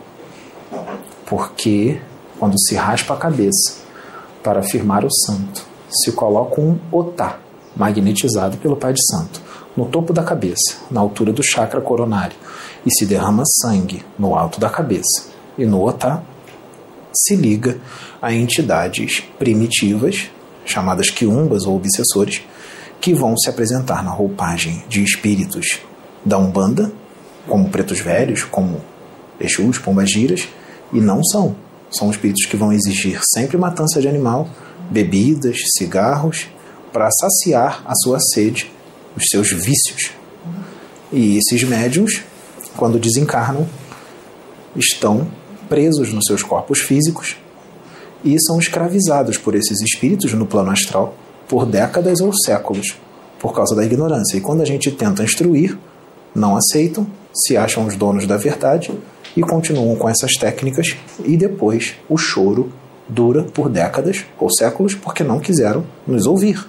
[1.26, 2.00] Porque
[2.38, 3.78] quando se raspa a cabeça
[4.42, 7.38] para afirmar o santo, se coloca um otá
[7.76, 9.40] magnetizado pelo Pai de Santo
[9.76, 12.36] no topo da cabeça, na altura do chakra coronário,
[12.84, 15.28] e se derrama sangue no alto da cabeça.
[15.56, 16.22] E no otá
[17.12, 17.78] se liga
[18.20, 20.30] a entidades primitivas
[20.64, 22.42] chamadas quiumbas ou obsessores,
[23.00, 25.80] que vão se apresentar na roupagem de espíritos
[26.24, 26.92] da Umbanda,
[27.46, 28.80] como pretos velhos, como
[29.40, 30.46] Exus, pombagiras,
[30.92, 31.56] e não são.
[31.90, 34.48] São espíritos que vão exigir sempre matança de animal,
[34.90, 36.46] bebidas, cigarros,
[36.92, 38.70] para saciar a sua sede,
[39.16, 40.10] os seus vícios.
[41.12, 42.22] E esses médiums,
[42.76, 43.66] quando desencarnam,
[44.76, 45.26] estão
[45.68, 47.36] presos nos seus corpos físicos
[48.24, 51.14] e são escravizados por esses espíritos no plano astral
[51.48, 52.96] por décadas ou séculos,
[53.38, 54.36] por causa da ignorância.
[54.36, 55.76] E quando a gente tenta instruir,
[56.34, 58.92] não aceitam, se acham os donos da verdade
[59.36, 62.72] e continuam com essas técnicas, e depois o choro
[63.08, 66.64] dura por décadas ou séculos porque não quiseram nos ouvir.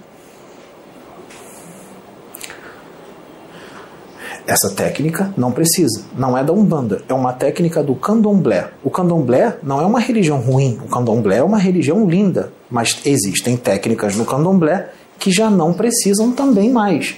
[4.48, 8.70] Essa técnica não precisa, não é da Umbanda, é uma técnica do Candomblé.
[8.84, 13.56] O Candomblé não é uma religião ruim, o Candomblé é uma religião linda, mas existem
[13.56, 14.89] técnicas no Candomblé
[15.20, 17.16] que já não precisam também mais.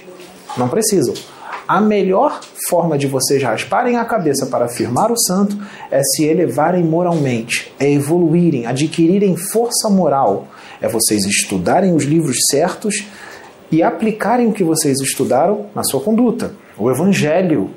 [0.56, 1.14] Não precisam.
[1.66, 5.56] A melhor forma de vocês rasparem a cabeça para afirmar o santo
[5.90, 10.46] é se elevarem moralmente, é evoluírem, adquirirem força moral,
[10.78, 13.06] é vocês estudarem os livros certos
[13.72, 16.52] e aplicarem o que vocês estudaram na sua conduta.
[16.78, 17.70] O Evangelho.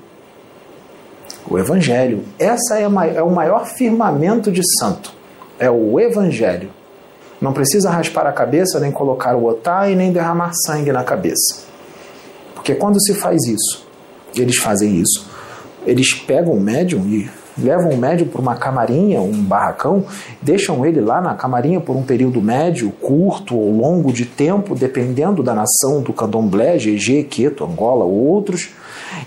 [1.50, 2.24] O Evangelho.
[2.40, 5.14] Essa é, é o maior firmamento de santo.
[5.60, 6.70] É o Evangelho.
[7.40, 11.66] Não precisa raspar a cabeça, nem colocar o otá e nem derramar sangue na cabeça.
[12.56, 13.88] Porque quando se faz isso,
[14.36, 15.30] eles fazem isso,
[15.86, 20.06] eles pegam o médium e levam o médium para uma camarinha, um barracão,
[20.42, 25.42] deixam ele lá na camarinha por um período médio, curto ou longo de tempo, dependendo
[25.42, 28.70] da nação do candomblé, GG, Queto, Angola ou outros,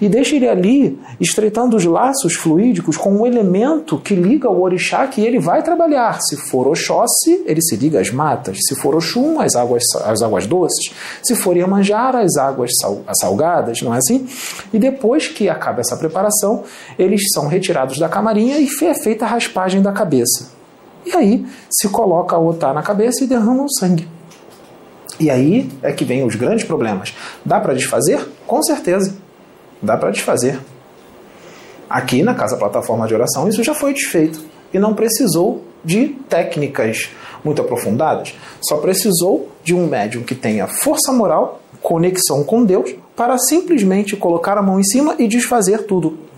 [0.01, 5.07] e deixa ele ali, estreitando os laços fluídicos com um elemento que liga o orixá
[5.07, 6.19] que ele vai trabalhar.
[6.21, 8.59] Se for Oxóssi, ele se liga às matas.
[8.67, 10.93] Se for Oxum, às águas, às águas doces.
[11.23, 14.27] Se for Iemanjara, às águas sal, salgadas, não é assim?
[14.73, 16.63] E depois que acaba essa preparação,
[16.99, 18.20] eles são retirados da camarinha
[18.61, 20.51] e é feita a raspagem da cabeça.
[21.05, 24.09] E aí se coloca o otá na cabeça e derrama o sangue.
[25.19, 27.15] E aí é que vem os grandes problemas.
[27.45, 28.27] Dá para desfazer?
[28.47, 29.17] Com certeza.
[29.83, 30.59] Dá para desfazer.
[31.89, 34.41] Aqui na Casa Plataforma de Oração isso já foi desfeito
[34.73, 37.11] e não precisou de técnicas
[37.45, 38.35] muito aprofundadas.
[38.63, 44.57] Só precisou de um médium que tenha força moral, conexão com Deus, para simplesmente colocar
[44.57, 46.30] a mão em cima e desfazer tudo.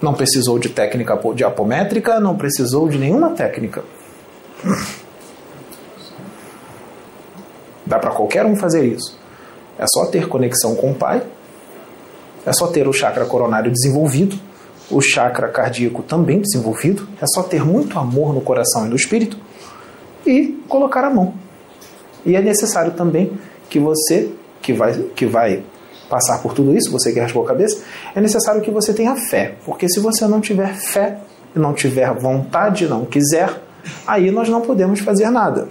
[0.00, 3.82] Não precisou de técnica de apométrica, não precisou de nenhuma técnica.
[7.84, 9.18] Dá para qualquer um fazer isso.
[9.78, 11.22] É só ter conexão com o Pai
[12.48, 14.34] é só ter o chakra coronário desenvolvido,
[14.90, 19.36] o chakra cardíaco também desenvolvido, é só ter muito amor no coração e no espírito
[20.26, 21.34] e colocar a mão.
[22.24, 23.32] E é necessário também
[23.68, 24.30] que você,
[24.62, 25.62] que vai, que vai
[26.08, 27.82] passar por tudo isso, você que raspou a cabeça,
[28.14, 29.56] é necessário que você tenha fé.
[29.64, 31.18] Porque se você não tiver fé,
[31.54, 33.62] não tiver vontade, não quiser,
[34.06, 35.68] aí nós não podemos fazer nada.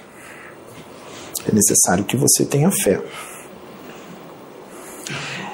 [1.49, 3.01] É necessário que você tenha fé.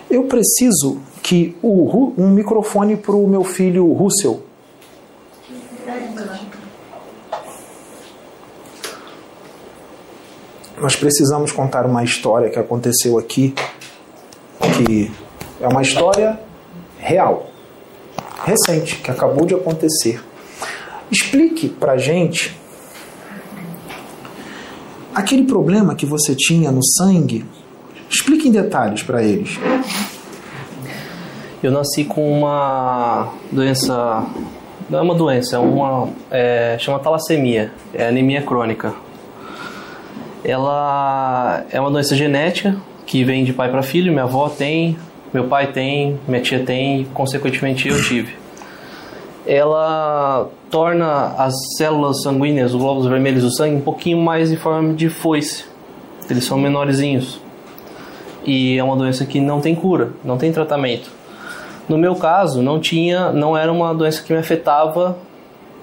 [0.09, 4.43] Eu preciso que o, um microfone para o meu filho Russell.
[10.79, 13.55] Nós precisamos contar uma história que aconteceu aqui,
[14.71, 15.11] que
[15.61, 16.39] é uma história
[16.97, 17.49] real,
[18.43, 20.23] recente, que acabou de acontecer.
[21.11, 22.57] Explique para gente
[25.13, 27.45] aquele problema que você tinha no sangue.
[28.09, 29.59] Explique em detalhes para eles.
[31.61, 34.25] Eu nasci com uma doença,
[34.89, 38.93] não é uma doença, é uma é, chama talassemia, é anemia crônica.
[40.43, 42.75] Ela é uma doença genética
[43.13, 44.11] que vem de pai para filho.
[44.11, 44.97] Minha avó tem,
[45.31, 48.33] meu pai tem, minha tia tem, e consequentemente eu tive.
[49.45, 54.95] ela torna as células sanguíneas, os glóbulos vermelhos do sangue, um pouquinho mais em forma
[54.95, 55.65] de foice.
[56.27, 57.39] Eles são menorzinhos.
[58.43, 61.11] E é uma doença que não tem cura, não tem tratamento.
[61.87, 65.15] No meu caso, não tinha, não era uma doença que me afetava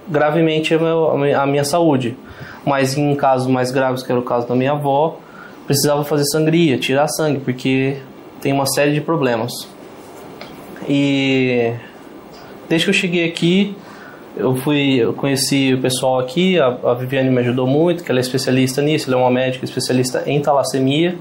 [0.09, 2.17] gravemente a, minha saúde.
[2.67, 5.21] Mas em casos mais graves, que era o caso da minha avó,
[5.67, 7.99] precisava fazer sangria, tirar sangue, porque
[8.41, 9.53] tem uma série de problemas.
[10.89, 11.73] E
[12.69, 13.77] desde que eu cheguei aqui,
[14.37, 18.21] eu fui, eu conheci o pessoal aqui, a, a Viviane me ajudou muito, que ela
[18.21, 21.17] é especialista nisso, ela é uma médica especialista em talassemia.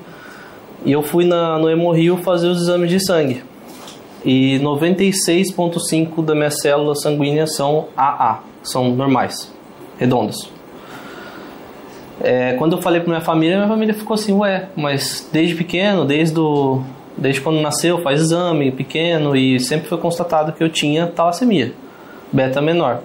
[0.86, 3.44] E eu fui na, no Hemorrio fazer os exames de sangue.
[4.24, 9.52] E 96,5% das minhas células sanguíneas são AA, são normais,
[9.98, 10.59] redondas.
[12.22, 16.06] É, quando eu falei para minha família, minha família ficou assim, ué, mas desde pequeno,
[16.06, 16.82] desde, do,
[17.18, 21.74] desde quando nasceu, faz exame pequeno e sempre foi constatado que eu tinha talassemia,
[22.32, 23.02] beta menor.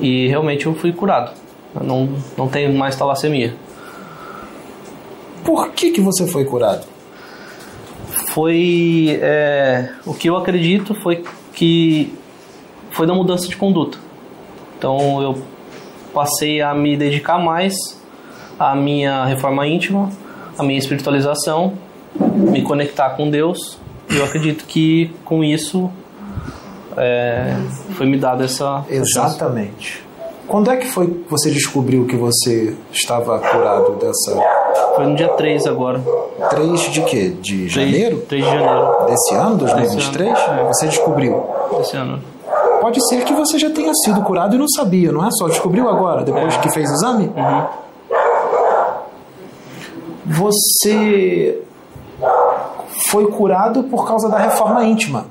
[0.00, 1.32] E realmente eu fui curado.
[1.74, 3.54] Eu não, não tenho mais talassemia.
[5.44, 6.86] Por que, que você foi curado?
[8.28, 9.18] Foi.
[9.20, 12.14] É, o que eu acredito foi que
[12.90, 13.98] foi da mudança de conduta.
[14.78, 15.42] Então eu
[16.12, 17.74] passei a me dedicar mais
[18.58, 20.10] à minha reforma íntima,
[20.58, 21.74] à minha espiritualização,
[22.18, 23.78] me conectar com Deus.
[24.10, 25.90] E eu acredito que com isso
[26.96, 27.56] é,
[27.96, 28.84] foi me dada essa.
[28.88, 30.02] Exatamente.
[30.46, 34.38] Quando é que foi que você descobriu que você estava curado dessa.
[34.96, 36.02] Foi no dia 3 agora.
[36.50, 37.32] 3 de quê?
[37.40, 38.18] De janeiro?
[38.28, 39.06] 3 de janeiro.
[39.06, 40.30] Desse ano, 2023?
[40.30, 40.64] Desse ano, é.
[40.64, 41.44] Você descobriu.
[41.80, 42.20] Esse ano.
[42.82, 45.28] Pode ser que você já tenha sido curado e não sabia, não é?
[45.30, 47.26] Só descobriu agora, depois que fez o exame?
[47.36, 47.66] Uhum.
[50.26, 51.62] Você
[53.08, 55.26] foi curado por causa da reforma íntima.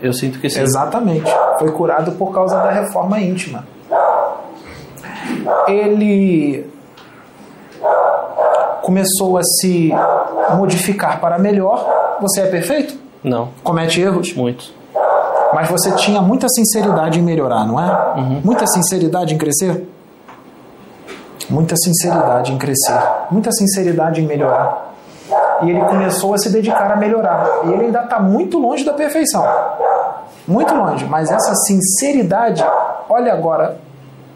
[0.00, 0.60] Eu sinto que sim.
[0.62, 1.30] Exatamente.
[1.58, 3.66] Foi curado por causa da reforma íntima.
[5.68, 6.66] Ele
[8.80, 9.92] começou a se
[10.56, 12.16] modificar para melhor.
[12.22, 12.96] Você é perfeito?
[13.22, 14.32] Não, Comete erros?
[14.32, 14.72] muito.
[15.54, 18.20] Mas você tinha muita sinceridade em melhorar, não é?
[18.42, 19.86] Muita sinceridade em crescer?
[21.48, 22.98] Muita sinceridade em crescer.
[23.30, 24.94] Muita sinceridade em melhorar.
[25.62, 27.46] E ele começou a se dedicar a melhorar.
[27.64, 29.46] E ele ainda está muito longe da perfeição.
[30.46, 31.04] Muito longe.
[31.06, 32.64] Mas essa sinceridade,
[33.08, 33.78] olha agora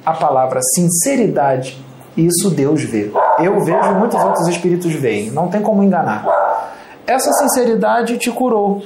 [0.05, 1.83] a palavra sinceridade.
[2.17, 3.13] Isso Deus vê.
[3.39, 5.31] Eu vejo, muitos outros espíritos veem.
[5.31, 6.25] Não tem como enganar.
[7.07, 8.83] Essa sinceridade te curou.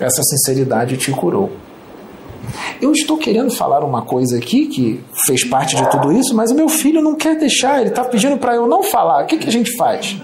[0.00, 1.50] Essa sinceridade te curou.
[2.80, 6.54] Eu estou querendo falar uma coisa aqui que fez parte de tudo isso, mas o
[6.54, 9.24] meu filho não quer deixar, ele está pedindo para eu não falar.
[9.24, 10.16] O que, que a gente faz?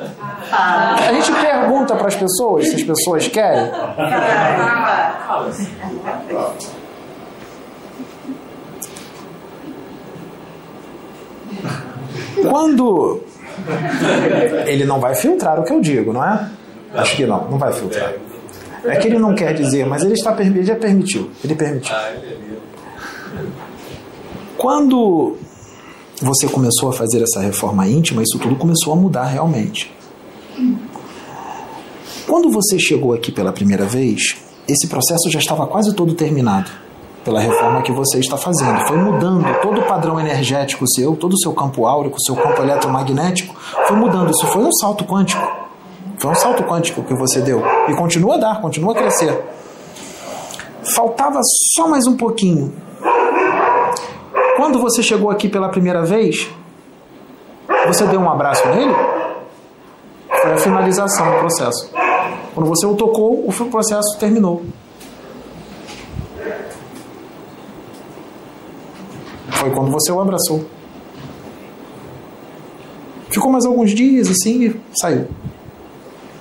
[0.51, 3.71] A gente pergunta para as pessoas se as pessoas querem.
[12.51, 13.21] Quando
[14.67, 16.49] ele não vai filtrar o que eu digo, não é?
[16.95, 18.13] Acho que não, não vai filtrar.
[18.89, 21.31] É que ele não quer dizer, mas ele está ele já permitiu.
[21.43, 21.95] Ele permitiu.
[24.57, 25.37] Quando
[26.21, 29.93] você começou a fazer essa reforma íntima, isso tudo começou a mudar realmente.
[32.27, 36.71] Quando você chegou aqui pela primeira vez, esse processo já estava quase todo terminado
[37.25, 38.81] pela reforma que você está fazendo.
[38.87, 43.55] Foi mudando todo o padrão energético seu, todo o seu campo áurico, seu campo eletromagnético,
[43.87, 44.31] foi mudando.
[44.31, 45.66] Isso foi um salto quântico.
[46.19, 47.63] Foi um salto quântico que você deu.
[47.89, 49.39] E continua a dar, continua a crescer.
[50.95, 51.41] Faltava
[51.75, 52.73] só mais um pouquinho.
[54.57, 56.49] Quando você chegou aqui pela primeira vez,
[57.87, 58.95] você deu um abraço nele?
[60.43, 61.91] Foi a finalização do processo.
[62.55, 64.65] Quando você o tocou, o processo terminou.
[69.51, 70.65] Foi quando você o abraçou.
[73.29, 75.27] Ficou mais alguns dias assim e saiu.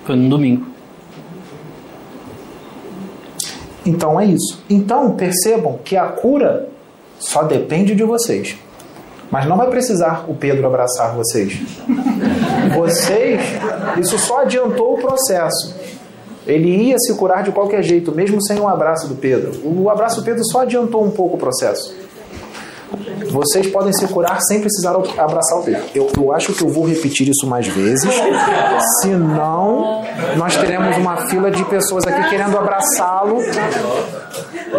[0.05, 0.65] Foi no domingo.
[3.85, 4.63] Então é isso.
[4.69, 6.69] Então percebam que a cura
[7.19, 8.57] só depende de vocês.
[9.31, 11.59] Mas não vai precisar o Pedro abraçar vocês.
[12.75, 13.41] Vocês,
[13.99, 15.75] isso só adiantou o processo.
[16.45, 19.51] Ele ia se curar de qualquer jeito, mesmo sem um abraço do Pedro.
[19.63, 22.04] O abraço do Pedro só adiantou um pouco o processo.
[23.35, 25.83] Vocês podem se curar sem precisar abraçar o Pedro.
[25.93, 28.09] Eu, eu acho que eu vou repetir isso mais vezes,
[29.01, 30.05] senão
[30.37, 33.39] nós teremos uma fila de pessoas aqui querendo abraçá-lo.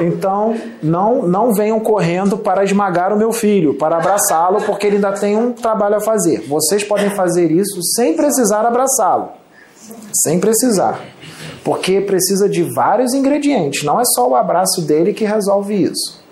[0.01, 5.13] Então, não, não venham correndo para esmagar o meu filho, para abraçá-lo, porque ele ainda
[5.13, 6.47] tem um trabalho a fazer.
[6.49, 9.33] Vocês podem fazer isso sem precisar abraçá-lo.
[10.25, 10.99] Sem precisar.
[11.63, 13.83] Porque precisa de vários ingredientes.
[13.85, 16.26] Não é só o abraço dele que resolve isso.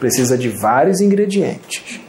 [0.00, 2.00] Precisa de vários ingredientes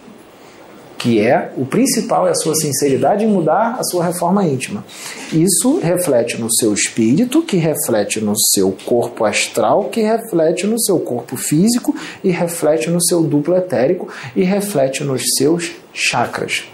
[1.01, 4.85] que é o principal é a sua sinceridade em mudar a sua reforma íntima.
[5.33, 10.99] Isso reflete no seu espírito, que reflete no seu corpo astral, que reflete no seu
[10.99, 16.65] corpo físico e reflete no seu duplo etérico e reflete nos seus chakras.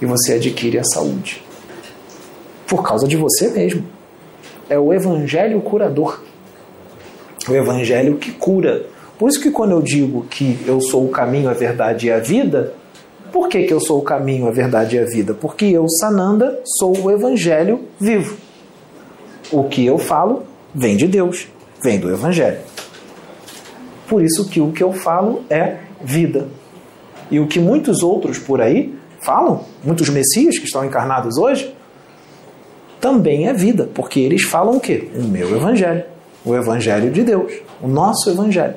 [0.00, 1.42] E você adquire a saúde.
[2.64, 3.84] Por causa de você mesmo.
[4.70, 6.22] É o evangelho curador.
[7.48, 8.86] O evangelho que cura.
[9.18, 12.18] Por isso que quando eu digo que eu sou o caminho, a verdade e a
[12.18, 12.74] vida,
[13.32, 15.34] por que, que eu sou o caminho, a verdade e a vida?
[15.34, 18.36] Porque eu, Sananda, sou o evangelho vivo.
[19.50, 20.44] O que eu falo
[20.74, 21.48] vem de Deus,
[21.82, 22.58] vem do evangelho.
[24.08, 26.46] Por isso que o que eu falo é vida.
[27.30, 31.74] E o que muitos outros por aí falam, muitos messias que estão encarnados hoje,
[33.00, 35.08] também é vida, porque eles falam o quê?
[35.14, 36.04] O meu evangelho,
[36.44, 37.52] o evangelho de Deus,
[37.82, 38.76] o nosso evangelho.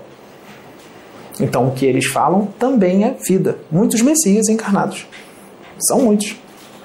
[1.40, 3.58] Então o que eles falam também é vida.
[3.72, 5.06] Muitos messias encarnados.
[5.80, 6.36] São muitos.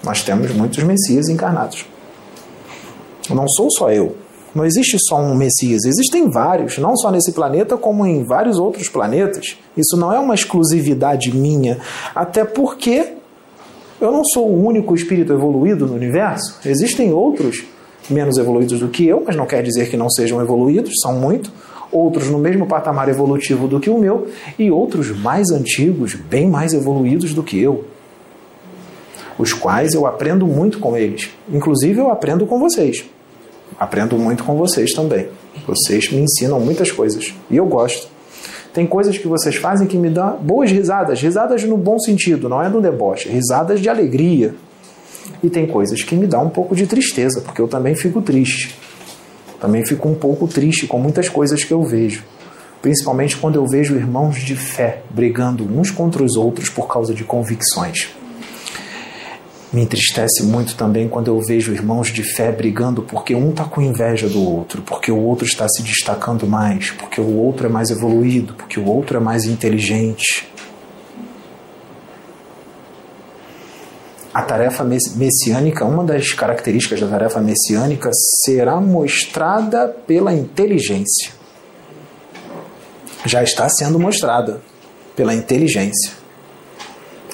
[0.05, 1.87] Nós temos muitos messias encarnados.
[3.31, 4.17] Não sou só eu.
[4.55, 8.87] Não existe só um Messias, existem vários, não só nesse planeta, como em vários outros
[8.87, 9.57] planetas.
[9.75, 11.79] Isso não é uma exclusividade minha,
[12.15, 13.15] até porque
[13.99, 16.59] eu não sou o único espírito evoluído no universo.
[16.67, 17.65] Existem outros
[18.11, 21.51] menos evoluídos do que eu, mas não quer dizer que não sejam evoluídos, são muito
[21.93, 24.29] outros no mesmo patamar evolutivo do que o meu
[24.59, 27.85] e outros mais antigos, bem mais evoluídos do que eu,
[29.39, 31.31] os quais eu aprendo muito com eles.
[31.53, 33.05] Inclusive, eu aprendo com vocês.
[33.79, 35.29] Aprendo muito com vocês também.
[35.67, 38.09] Vocês me ensinam muitas coisas e eu gosto.
[38.73, 42.63] Tem coisas que vocês fazem que me dão boas risadas, risadas no bom sentido, não
[42.63, 44.55] é no deboche, risadas de alegria.
[45.43, 48.79] E tem coisas que me dão um pouco de tristeza, porque eu também fico triste.
[49.63, 52.25] Também fico um pouco triste com muitas coisas que eu vejo,
[52.83, 57.23] principalmente quando eu vejo irmãos de fé brigando uns contra os outros por causa de
[57.23, 58.09] convicções.
[59.73, 63.81] Me entristece muito também quando eu vejo irmãos de fé brigando porque um está com
[63.81, 67.89] inveja do outro, porque o outro está se destacando mais, porque o outro é mais
[67.91, 70.52] evoluído, porque o outro é mais inteligente.
[74.33, 78.11] A tarefa messiânica, uma das características da tarefa messiânica
[78.45, 81.33] será mostrada pela inteligência.
[83.27, 84.61] Já está sendo mostrada
[85.15, 86.13] pela inteligência.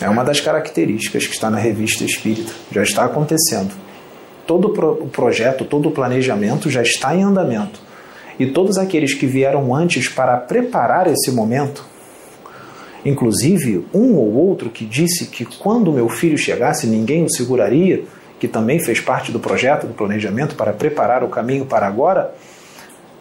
[0.00, 2.52] É uma das características que está na revista Espírita.
[2.72, 3.72] Já está acontecendo.
[4.46, 7.80] Todo o projeto, todo o planejamento já está em andamento.
[8.38, 11.84] E todos aqueles que vieram antes para preparar esse momento
[13.04, 18.04] Inclusive, um ou outro que disse que quando meu filho chegasse ninguém o seguraria,
[18.38, 22.34] que também fez parte do projeto, do planejamento para preparar o caminho para agora,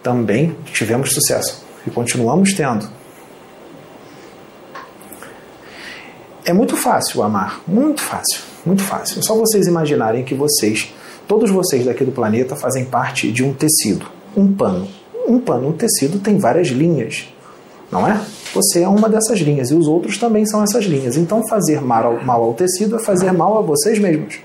[0.02, 2.88] também tivemos sucesso e continuamos tendo.
[6.46, 9.20] É muito fácil amar, muito fácil, muito fácil.
[9.20, 10.94] É só vocês imaginarem que vocês,
[11.28, 14.06] todos vocês daqui do planeta, fazem parte de um tecido,
[14.36, 14.88] um pano.
[15.28, 17.28] Um pano, um tecido tem várias linhas,
[17.92, 18.22] não é?
[18.54, 21.16] Você é uma dessas linhas e os outros também são essas linhas.
[21.16, 24.40] Então, fazer mal ao, mal ao tecido é fazer mal a vocês mesmos.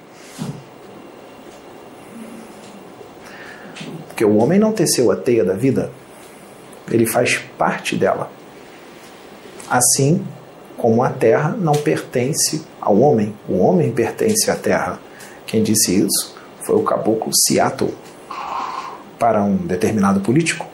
[4.09, 5.90] Porque o homem não teceu a teia da vida,
[6.90, 8.31] ele faz parte dela.
[9.69, 10.23] Assim
[10.77, 15.01] como a terra não pertence ao homem, o homem pertence à terra.
[15.47, 17.94] Quem disse isso foi o caboclo Seattle
[19.19, 20.66] para um determinado político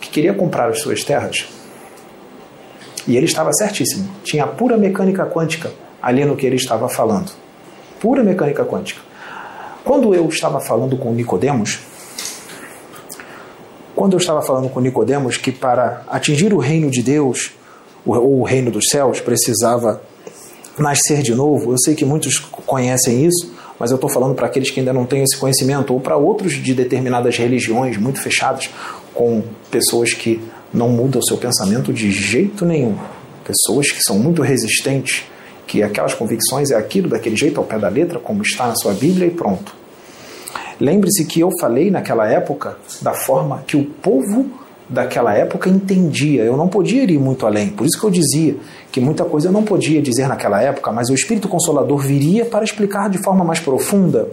[0.00, 1.48] que queria comprar as suas terras
[3.06, 4.08] e ele estava certíssimo.
[4.22, 5.70] Tinha pura mecânica quântica
[6.02, 7.32] ali no que ele estava falando.
[8.00, 9.00] Pura mecânica quântica.
[9.84, 11.80] Quando eu estava falando com Nicodemos,
[13.94, 17.52] quando eu estava falando com Nicodemos que para atingir o reino de Deus,
[18.04, 20.02] ou o reino dos céus, precisava
[20.78, 21.72] nascer de novo.
[21.72, 25.06] Eu sei que muitos conhecem isso, mas eu estou falando para aqueles que ainda não
[25.06, 28.68] têm esse conhecimento, ou para outros de determinadas religiões muito fechadas,
[29.14, 30.40] com pessoas que
[30.74, 32.96] não muda o seu pensamento de jeito nenhum.
[33.44, 35.24] Pessoas que são muito resistentes,
[35.66, 38.92] que aquelas convicções é aquilo daquele jeito ao pé da letra, como está na sua
[38.92, 39.74] Bíblia e pronto.
[40.80, 44.46] Lembre-se que eu falei naquela época da forma que o povo
[44.88, 46.42] daquela época entendia.
[46.42, 47.68] Eu não podia ir muito além.
[47.70, 48.56] Por isso que eu dizia
[48.90, 52.64] que muita coisa eu não podia dizer naquela época, mas o Espírito Consolador viria para
[52.64, 54.28] explicar de forma mais profunda.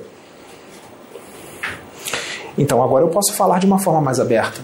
[2.58, 4.62] Então agora eu posso falar de uma forma mais aberta.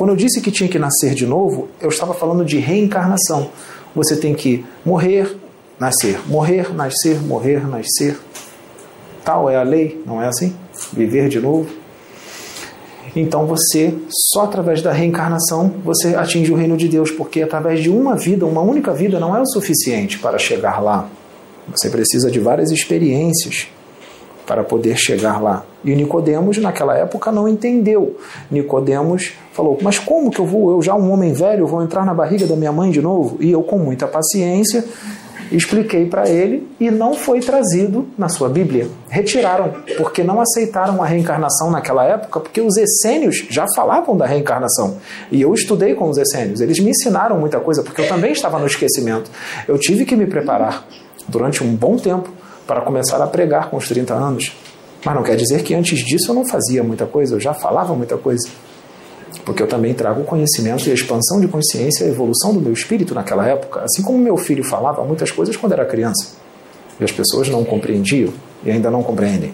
[0.00, 3.50] Quando eu disse que tinha que nascer de novo, eu estava falando de reencarnação.
[3.94, 5.36] Você tem que morrer,
[5.78, 8.18] nascer, morrer, nascer, morrer, nascer.
[9.22, 10.56] Tal é a lei, não é assim?
[10.90, 11.68] Viver de novo.
[13.14, 13.94] Então você,
[14.32, 18.46] só através da reencarnação, você atinge o reino de Deus, porque através de uma vida,
[18.46, 21.10] uma única vida, não é o suficiente para chegar lá.
[21.76, 23.68] Você precisa de várias experiências
[24.50, 25.64] para poder chegar lá.
[25.84, 28.16] E Nicodemos naquela época não entendeu.
[28.50, 32.12] Nicodemos falou: "Mas como que eu vou, eu já um homem velho, vou entrar na
[32.12, 34.84] barriga da minha mãe de novo?" E eu com muita paciência
[35.52, 38.88] expliquei para ele e não foi trazido na sua Bíblia.
[39.08, 44.96] Retiraram, porque não aceitaram a reencarnação naquela época, porque os essênios já falavam da reencarnação.
[45.30, 48.58] E eu estudei com os essênios, eles me ensinaram muita coisa, porque eu também estava
[48.58, 49.30] no esquecimento.
[49.68, 50.84] Eu tive que me preparar
[51.28, 52.39] durante um bom tempo
[52.70, 54.52] para começar a pregar com os 30 anos.
[55.04, 57.96] Mas não quer dizer que antes disso eu não fazia muita coisa, eu já falava
[57.96, 58.48] muita coisa
[59.44, 62.72] porque eu também trago o conhecimento e a expansão de consciência a evolução do meu
[62.72, 66.36] espírito naquela época, assim como meu filho falava muitas coisas quando era criança.
[67.00, 68.32] E as pessoas não compreendiam
[68.62, 69.52] e ainda não compreendem.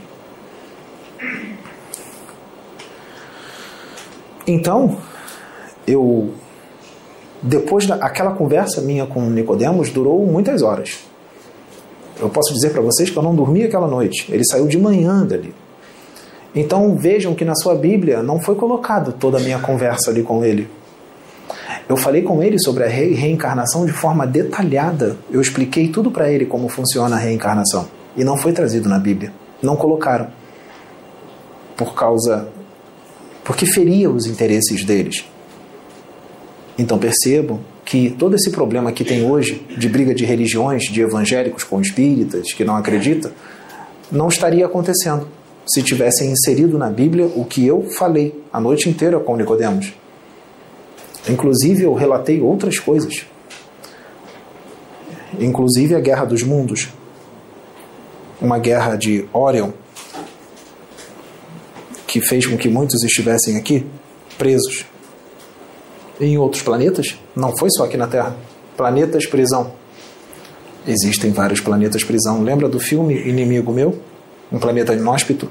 [4.46, 4.98] Então,
[5.86, 6.34] eu
[7.42, 11.05] depois daquela conversa minha com Nicodemos durou muitas horas.
[12.18, 14.26] Eu posso dizer para vocês que eu não dormi aquela noite.
[14.32, 15.54] Ele saiu de manhã dali.
[16.54, 20.44] Então vejam que na sua Bíblia não foi colocado toda a minha conversa ali com
[20.44, 20.68] ele.
[21.88, 25.16] Eu falei com ele sobre a re reencarnação de forma detalhada.
[25.30, 27.86] Eu expliquei tudo para ele como funciona a reencarnação.
[28.16, 29.32] E não foi trazido na Bíblia.
[29.62, 30.28] Não colocaram.
[31.76, 32.48] Por causa.
[33.44, 35.24] porque feria os interesses deles.
[36.78, 41.62] Então percebam que todo esse problema que tem hoje de briga de religiões, de evangélicos
[41.62, 43.30] com espíritas que não acreditam,
[44.10, 45.28] não estaria acontecendo
[45.64, 49.94] se tivessem inserido na Bíblia o que eu falei a noite inteira com Nicodemos.
[51.28, 53.24] Inclusive eu relatei outras coisas.
[55.38, 56.88] Inclusive a Guerra dos Mundos,
[58.40, 59.70] uma guerra de Orion,
[62.04, 63.86] que fez com que muitos estivessem aqui
[64.36, 64.86] presos.
[66.20, 68.34] Em outros planetas, não foi só aqui na Terra.
[68.76, 69.72] Planetas prisão.
[70.86, 72.42] Existem vários planetas prisão.
[72.42, 73.98] Lembra do filme Inimigo Meu?
[74.50, 75.48] um planeta inóspito.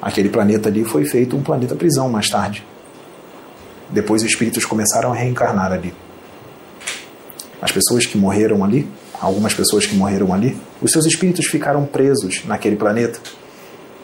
[0.00, 2.64] Aquele planeta ali foi feito um planeta prisão mais tarde.
[3.90, 5.92] Depois os espíritos começaram a reencarnar ali.
[7.60, 8.88] As pessoas que morreram ali,
[9.20, 13.18] algumas pessoas que morreram ali, os seus espíritos ficaram presos naquele planeta.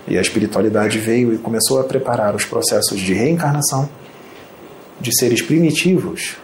[0.06, 3.88] E a espiritualidade veio e começou a preparar os processos de reencarnação
[5.02, 6.36] de seres primitivos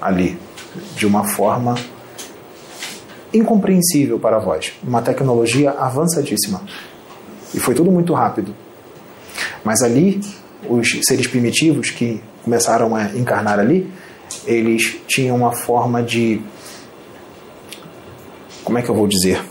[0.00, 0.36] ali,
[0.96, 1.76] de uma forma
[3.32, 6.62] incompreensível para vós, uma tecnologia avançadíssima.
[7.54, 8.54] E foi tudo muito rápido.
[9.64, 10.20] Mas ali,
[10.68, 13.90] os seres primitivos que começaram a encarnar ali,
[14.44, 16.40] eles tinham uma forma de.
[18.64, 19.42] Como é que eu vou dizer?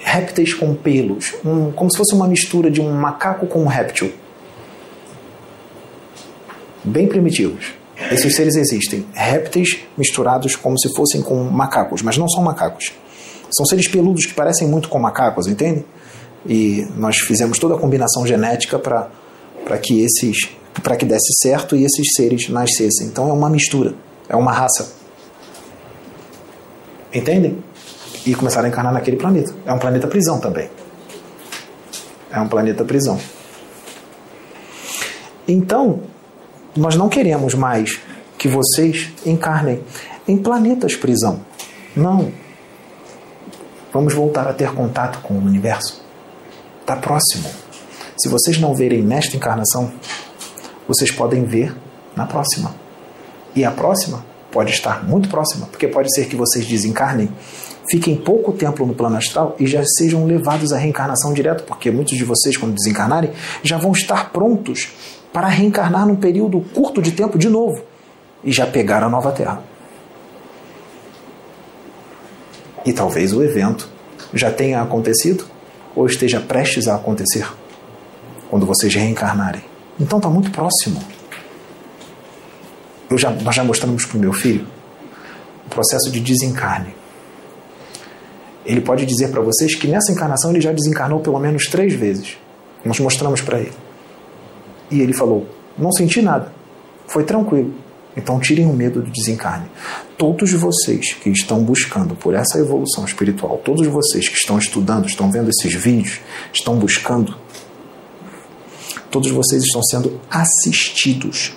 [0.00, 4.12] Répteis com pelos, um, como se fosse uma mistura de um macaco com um réptil.
[6.84, 7.72] Bem primitivos.
[8.10, 9.06] Esses seres existem.
[9.12, 12.92] Répteis misturados como se fossem com macacos, mas não são macacos.
[13.50, 15.84] São seres peludos que parecem muito com macacos, entende?
[16.46, 20.50] E nós fizemos toda a combinação genética para que esses
[20.82, 23.06] para que desse certo e esses seres nascessem.
[23.06, 23.94] Então é uma mistura,
[24.28, 24.94] é uma raça.
[27.12, 27.62] Entendem?
[28.24, 29.54] E começaram a encarnar naquele planeta.
[29.66, 30.70] É um planeta prisão também.
[32.30, 33.20] É um planeta prisão.
[35.46, 36.00] Então,
[36.76, 38.00] nós não queremos mais
[38.38, 39.82] que vocês encarnem
[40.26, 41.40] em planetas prisão.
[41.94, 42.32] Não.
[43.92, 46.02] Vamos voltar a ter contato com o universo.
[46.80, 47.48] Está próximo.
[48.16, 49.92] Se vocês não verem nesta encarnação,
[50.88, 51.74] vocês podem ver
[52.16, 52.74] na próxima.
[53.54, 57.30] E a próxima pode estar muito próxima, porque pode ser que vocês desencarnem,
[57.90, 62.16] fiquem pouco tempo no plano astral e já sejam levados à reencarnação direto, porque muitos
[62.16, 63.30] de vocês, quando desencarnarem,
[63.62, 64.88] já vão estar prontos
[65.32, 67.82] para reencarnar num período curto de tempo de novo
[68.44, 69.62] e já pegar a nova Terra.
[72.84, 73.88] E talvez o evento
[74.34, 75.44] já tenha acontecido
[75.94, 77.46] ou esteja prestes a acontecer
[78.50, 79.62] quando vocês reencarnarem.
[79.98, 81.02] Então está muito próximo.
[83.16, 84.66] Já, nós já mostramos para o meu filho
[85.66, 86.94] o processo de desencarne.
[88.64, 92.38] Ele pode dizer para vocês que nessa encarnação ele já desencarnou pelo menos três vezes.
[92.84, 93.72] Nós mostramos para ele.
[94.92, 95.46] E ele falou:
[95.76, 96.52] Não senti nada,
[97.06, 97.74] foi tranquilo.
[98.16, 99.66] Então tirem o medo do desencarne.
[100.18, 105.30] Todos vocês que estão buscando por essa evolução espiritual, todos vocês que estão estudando, estão
[105.30, 106.20] vendo esses vídeos,
[106.52, 107.34] estão buscando,
[109.10, 111.56] todos vocês estão sendo assistidos.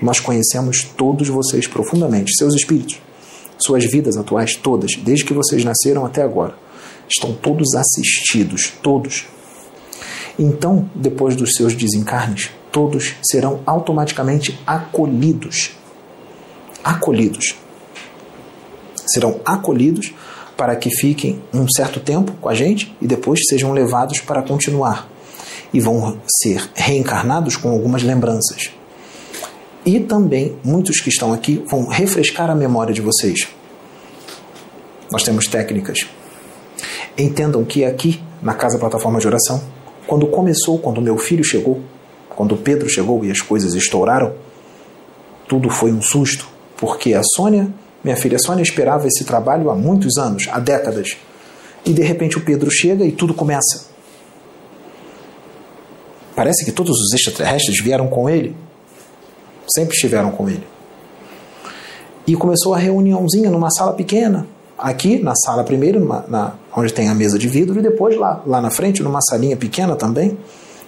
[0.00, 2.98] Nós conhecemos todos vocês profundamente, seus espíritos,
[3.58, 6.54] suas vidas atuais todas, desde que vocês nasceram até agora.
[7.08, 9.26] Estão todos assistidos, todos.
[10.38, 15.72] Então, depois dos seus desencarnes, todos serão automaticamente acolhidos.
[16.84, 17.54] Acolhidos.
[19.06, 20.12] Serão acolhidos
[20.56, 25.08] para que fiquem um certo tempo com a gente e depois sejam levados para continuar.
[25.72, 28.70] E vão ser reencarnados com algumas lembranças.
[29.84, 33.48] E também muitos que estão aqui vão refrescar a memória de vocês.
[35.10, 36.00] Nós temos técnicas.
[37.16, 39.62] Entendam que aqui, na Casa Plataforma de Oração,
[40.06, 41.80] quando começou, quando meu filho chegou,
[42.30, 44.34] quando Pedro chegou e as coisas estouraram,
[45.48, 46.46] tudo foi um susto,
[46.76, 47.68] porque a Sônia,
[48.04, 51.16] minha filha Sônia, esperava esse trabalho há muitos anos, há décadas.
[51.84, 53.86] E de repente o Pedro chega e tudo começa.
[56.34, 58.54] Parece que todos os extraterrestres vieram com ele,
[59.74, 60.66] sempre estiveram com ele.
[62.26, 64.46] E começou a reuniãozinha numa sala pequena,
[64.76, 68.42] aqui na sala primeiro, numa, na, onde tem a mesa de vidro, e depois lá,
[68.46, 70.36] lá na frente, numa salinha pequena também,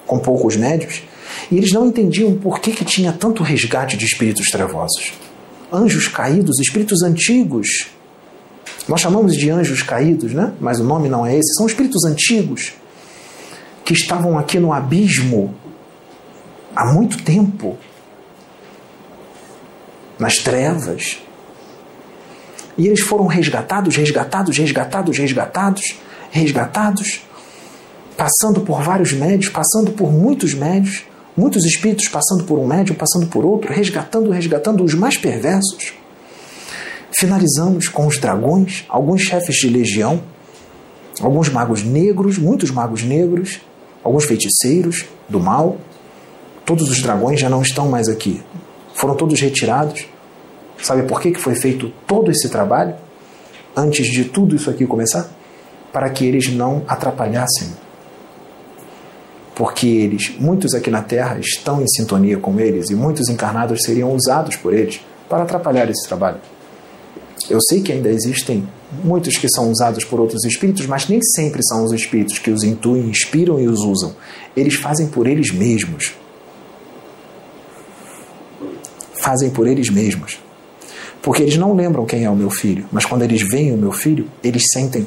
[0.06, 1.02] com poucos médios.
[1.51, 5.12] E eles não entendiam por que, que tinha tanto resgate de espíritos trevosos.
[5.73, 7.89] Anjos caídos, espíritos antigos.
[8.86, 10.52] Nós chamamos de anjos caídos, né?
[10.60, 11.55] mas o nome não é esse.
[11.55, 12.73] São espíritos antigos
[13.85, 15.55] que estavam aqui no abismo
[16.77, 17.78] há muito tempo
[20.19, 21.19] nas trevas,
[22.79, 25.97] e eles foram resgatados, resgatados, resgatados, resgatados,
[26.31, 27.21] resgatados,
[28.17, 31.03] passando por vários médios, passando por muitos médios,
[31.37, 35.93] muitos espíritos passando por um médium, passando por outro, resgatando, resgatando os mais perversos.
[37.19, 40.23] Finalizamos com os dragões, alguns chefes de legião,
[41.21, 43.61] alguns magos negros, muitos magos negros,
[44.05, 45.79] alguns feiticeiros do mal.
[46.65, 48.41] Todos os dragões já não estão mais aqui.
[48.95, 50.07] Foram todos retirados
[50.83, 52.95] Sabe por que, foi feito todo esse trabalho?
[53.77, 55.29] Antes de tudo isso aqui começar?
[55.93, 57.69] Para que eles não atrapalhassem.
[59.55, 64.13] Porque eles, muitos aqui na Terra, estão em sintonia com eles e muitos encarnados seriam
[64.13, 66.39] usados por eles para atrapalhar esse trabalho.
[67.51, 68.69] Eu sei que ainda existem
[69.03, 72.63] muitos que são usados por outros espíritos, mas nem sempre são os espíritos que os
[72.63, 74.15] intuem, inspiram e os usam.
[74.57, 76.15] Eles fazem por eles mesmos.
[79.15, 80.39] Fazem por eles mesmos.
[81.23, 83.93] Porque eles não lembram quem é o meu filho, mas quando eles veem o meu
[83.93, 85.07] filho, eles sentem.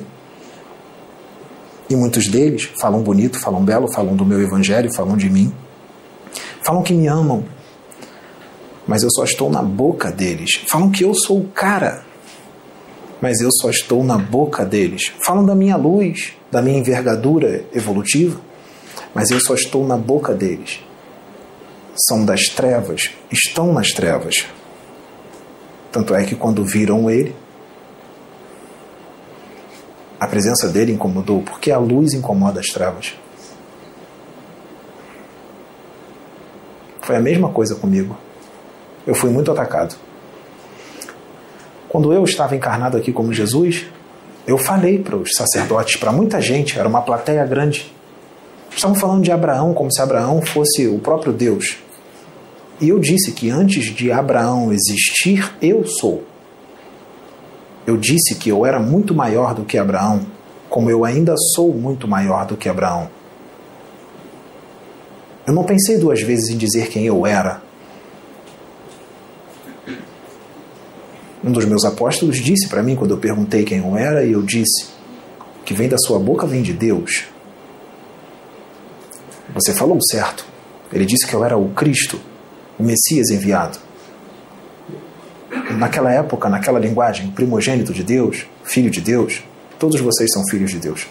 [1.90, 5.54] E muitos deles falam bonito, falam belo, falam do meu evangelho, falam de mim.
[6.64, 7.44] Falam que me amam,
[8.88, 10.62] mas eu só estou na boca deles.
[10.68, 12.04] Falam que eu sou o cara,
[13.22, 15.12] mas eu só estou na boca deles.
[15.26, 18.40] Falam da minha luz, da minha envergadura evolutiva,
[19.14, 20.80] mas eu só estou na boca deles.
[22.08, 24.46] São das trevas, estão nas trevas.
[25.92, 27.36] Tanto é que quando viram ele,
[30.20, 33.14] a presença dele incomodou, porque a luz incomoda as trevas.
[37.02, 38.16] Foi a mesma coisa comigo.
[39.06, 39.96] Eu fui muito atacado.
[41.90, 43.88] Quando eu estava encarnado aqui como Jesus,
[44.48, 47.92] eu falei para os sacerdotes, para muita gente, era uma plateia grande.
[48.74, 51.78] Estavam falando de Abraão como se Abraão fosse o próprio Deus.
[52.82, 56.24] E eu disse que antes de Abraão existir, eu sou.
[57.86, 60.26] Eu disse que eu era muito maior do que Abraão,
[60.68, 63.08] como eu ainda sou muito maior do que Abraão.
[65.46, 67.62] Eu não pensei duas vezes em dizer quem eu era.
[71.44, 74.42] Um dos meus apóstolos disse para mim quando eu perguntei quem eu era, e eu
[74.42, 74.88] disse:
[75.64, 77.26] que vem da sua boca vem de Deus.
[79.54, 80.46] Você falou certo.
[80.92, 82.20] Ele disse que eu era o Cristo
[82.82, 83.78] o Messias enviado.
[85.78, 89.44] Naquela época, naquela linguagem, primogênito de Deus, filho de Deus,
[89.78, 91.06] todos vocês são filhos de Deus.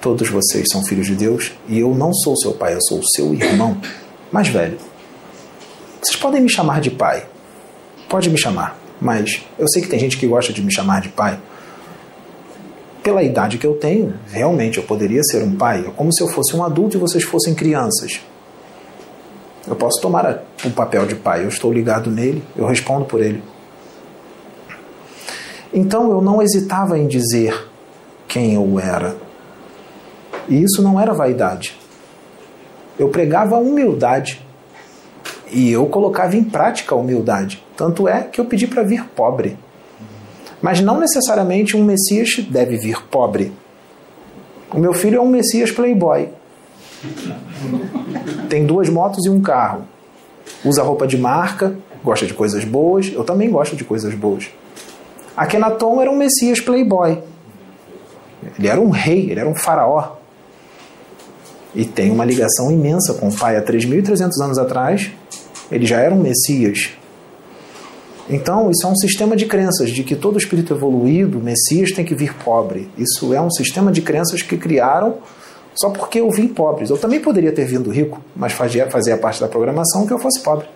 [0.00, 3.08] Todos vocês são filhos de Deus e eu não sou seu pai, eu sou o
[3.14, 3.80] seu irmão
[4.30, 4.78] mais velho.
[6.02, 7.26] Vocês podem me chamar de pai,
[8.08, 11.08] pode me chamar, mas eu sei que tem gente que gosta de me chamar de
[11.08, 11.38] pai.
[13.02, 16.28] Pela idade que eu tenho, realmente eu poderia ser um pai, é como se eu
[16.28, 18.20] fosse um adulto e vocês fossem crianças.
[19.66, 23.42] Eu posso tomar o papel de pai, eu estou ligado nele, eu respondo por ele.
[25.72, 27.68] Então eu não hesitava em dizer
[28.26, 29.16] quem eu era.
[30.48, 31.78] E isso não era vaidade.
[32.98, 34.44] Eu pregava a humildade.
[35.52, 37.64] E eu colocava em prática a humildade.
[37.76, 39.56] Tanto é que eu pedi para vir pobre.
[40.60, 43.52] Mas não necessariamente um Messias deve vir pobre.
[44.72, 46.28] O meu filho é um Messias playboy.
[48.48, 49.84] Tem duas motos e um carro.
[50.64, 53.10] Usa roupa de marca, gosta de coisas boas.
[53.12, 54.50] Eu também gosto de coisas boas.
[55.36, 57.22] Akenaton era um messias playboy.
[58.58, 60.16] Ele era um rei, ele era um faraó.
[61.74, 63.56] E tem uma ligação imensa com o pai.
[63.56, 65.10] Há 3.300 anos atrás,
[65.70, 66.90] ele já era um messias.
[68.28, 72.14] Então, isso é um sistema de crenças de que todo espírito evoluído, Messias, tem que
[72.14, 72.88] vir pobre.
[72.96, 75.16] Isso é um sistema de crenças que criaram
[75.80, 76.84] só porque eu vim pobre.
[76.88, 80.40] Eu também poderia ter vindo rico, mas fazia, fazia parte da programação que eu fosse
[80.42, 80.68] pobre.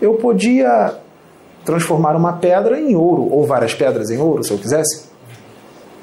[0.00, 0.98] Eu podia
[1.64, 5.06] transformar uma pedra em ouro, ou várias pedras em ouro, se eu quisesse.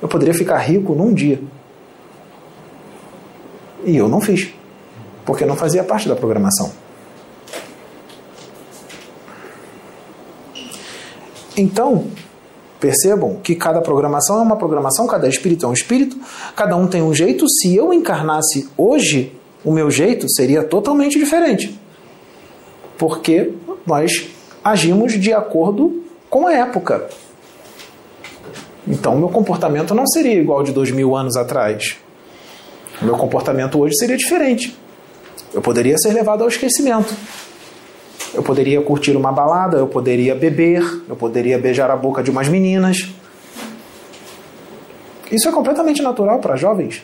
[0.02, 1.40] Eu poderia ficar rico num dia.
[3.86, 4.52] E eu não fiz,
[5.24, 6.72] porque não fazia parte da programação.
[11.56, 12.08] Então,
[12.84, 16.18] percebam que cada programação é uma programação, cada espírito é um espírito,
[16.54, 17.48] cada um tem um jeito.
[17.48, 19.32] Se eu encarnasse hoje,
[19.64, 21.80] o meu jeito seria totalmente diferente.
[22.98, 23.54] Porque
[23.88, 24.28] nós
[24.62, 27.08] agimos de acordo com a época.
[28.86, 31.96] Então, meu comportamento não seria igual de dois mil anos atrás.
[33.02, 34.78] Meu comportamento hoje seria diferente.
[35.54, 37.16] Eu poderia ser levado ao esquecimento.
[38.34, 42.48] Eu poderia curtir uma balada, eu poderia beber, eu poderia beijar a boca de umas
[42.48, 43.14] meninas.
[45.32, 47.04] Isso é completamente natural para jovens.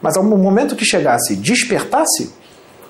[0.00, 2.32] Mas ao momento que chegasse, despertasse,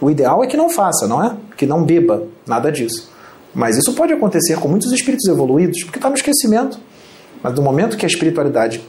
[0.01, 1.37] o ideal é que não faça, não é?
[1.57, 3.11] Que não beba, nada disso.
[3.53, 6.79] Mas isso pode acontecer com muitos espíritos evoluídos, porque está no esquecimento.
[7.43, 8.81] Mas no momento que a espiritualidade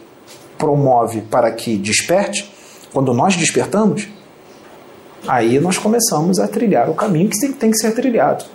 [0.57, 2.49] promove para que desperte,
[2.93, 4.07] quando nós despertamos,
[5.27, 8.45] aí nós começamos a trilhar o caminho que tem que ser trilhado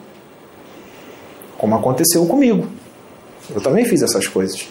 [1.58, 2.66] como aconteceu comigo.
[3.50, 4.66] Eu também fiz essas coisas.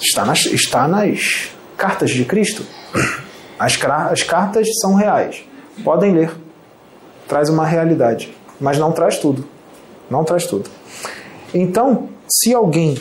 [0.00, 2.64] Está nas, está nas cartas de Cristo.
[3.58, 3.78] As,
[4.10, 5.44] as cartas são reais.
[5.84, 6.32] Podem ler.
[7.28, 8.34] Traz uma realidade.
[8.60, 9.46] Mas não traz tudo.
[10.10, 10.68] Não traz tudo.
[11.54, 12.98] Então, se alguém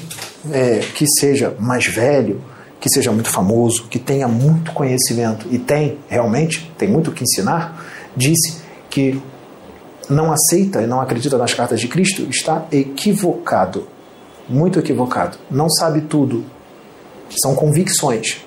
[0.52, 2.42] é, que seja mais velho,
[2.80, 7.24] que seja muito famoso, que tenha muito conhecimento, e tem realmente, tem muito o que
[7.24, 7.86] ensinar,
[8.16, 9.22] disse que
[10.12, 13.88] não aceita e não acredita nas cartas de Cristo está equivocado.
[14.48, 15.38] Muito equivocado.
[15.50, 16.44] Não sabe tudo.
[17.42, 18.42] São convicções.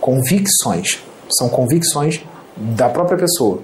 [0.00, 1.02] Convicções.
[1.30, 2.22] São convicções
[2.56, 3.60] da própria pessoa.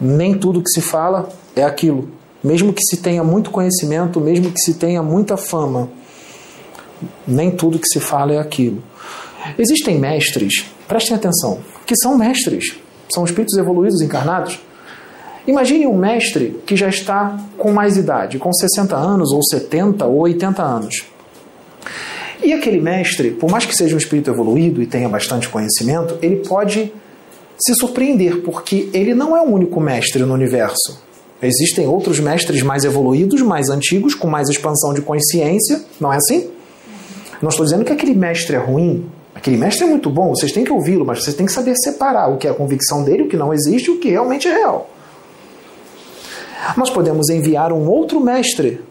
[0.00, 2.08] Nem tudo que se fala é aquilo.
[2.42, 5.88] Mesmo que se tenha muito conhecimento, mesmo que se tenha muita fama,
[7.26, 8.80] nem tudo que se fala é aquilo.
[9.58, 12.76] Existem mestres, prestem atenção, que são mestres,
[13.12, 14.60] são espíritos evoluídos encarnados,
[15.48, 20.18] Imagine um mestre que já está com mais idade, com 60 anos, ou 70, ou
[20.18, 21.06] 80 anos.
[22.44, 26.36] E aquele mestre, por mais que seja um espírito evoluído e tenha bastante conhecimento, ele
[26.46, 26.92] pode
[27.58, 31.02] se surpreender, porque ele não é o único mestre no universo.
[31.40, 36.50] Existem outros mestres mais evoluídos, mais antigos, com mais expansão de consciência, não é assim?
[37.40, 40.62] Não estou dizendo que aquele mestre é ruim, aquele mestre é muito bom, vocês têm
[40.62, 43.28] que ouvi-lo, mas vocês têm que saber separar o que é a convicção dele, o
[43.28, 44.90] que não existe o que realmente é real.
[46.76, 48.82] Nós podemos enviar um outro mestre.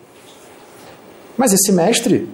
[1.37, 2.27] Mas esse mestre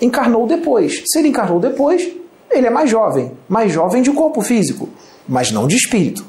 [0.00, 1.02] encarnou depois.
[1.06, 2.10] Se ele encarnou depois,
[2.50, 4.88] ele é mais jovem, mais jovem de corpo físico,
[5.28, 6.24] mas não de espírito.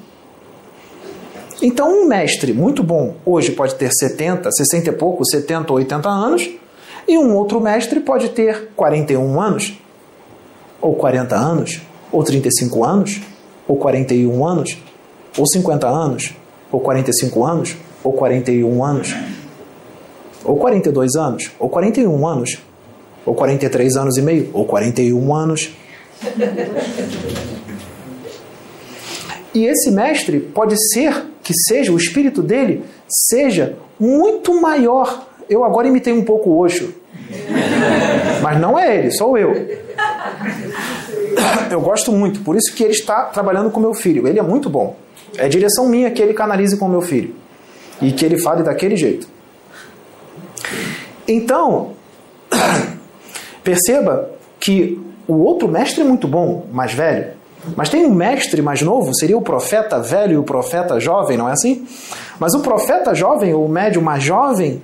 [1.61, 6.10] Então, um mestre muito bom hoje pode ter 70, 60 e pouco, 70 ou 80
[6.10, 6.49] anos,
[7.07, 9.77] e um outro mestre pode ter 41 anos,
[10.81, 11.81] ou 40 anos,
[12.11, 13.22] ou 35 anos,
[13.68, 14.77] ou 41 anos,
[15.38, 16.34] ou 50 anos,
[16.72, 19.15] ou 45 anos, ou 41 anos,
[20.44, 22.60] ou 42 anos, ou 41 anos,
[23.26, 25.72] ou 43 anos e meio, ou 41 anos.
[29.53, 35.28] E esse mestre pode ser que seja, o espírito dele seja muito maior.
[35.49, 36.94] Eu agora imitei um pouco o Osho.
[38.41, 39.53] Mas não é ele, sou eu.
[41.69, 44.28] Eu gosto muito, por isso que ele está trabalhando com meu filho.
[44.28, 44.95] Ele é muito bom.
[45.38, 47.41] É direção minha que ele canalize com meu filho
[48.02, 49.28] e que ele fale daquele jeito.
[51.28, 51.94] Então,
[53.64, 54.30] perceba
[54.60, 57.34] que o outro mestre é muito bom, mais velho,
[57.76, 61.48] mas tem um mestre mais novo, seria o profeta velho e o profeta jovem, não
[61.48, 61.88] é assim?
[62.40, 64.82] Mas o profeta jovem, ou o médium mais jovem,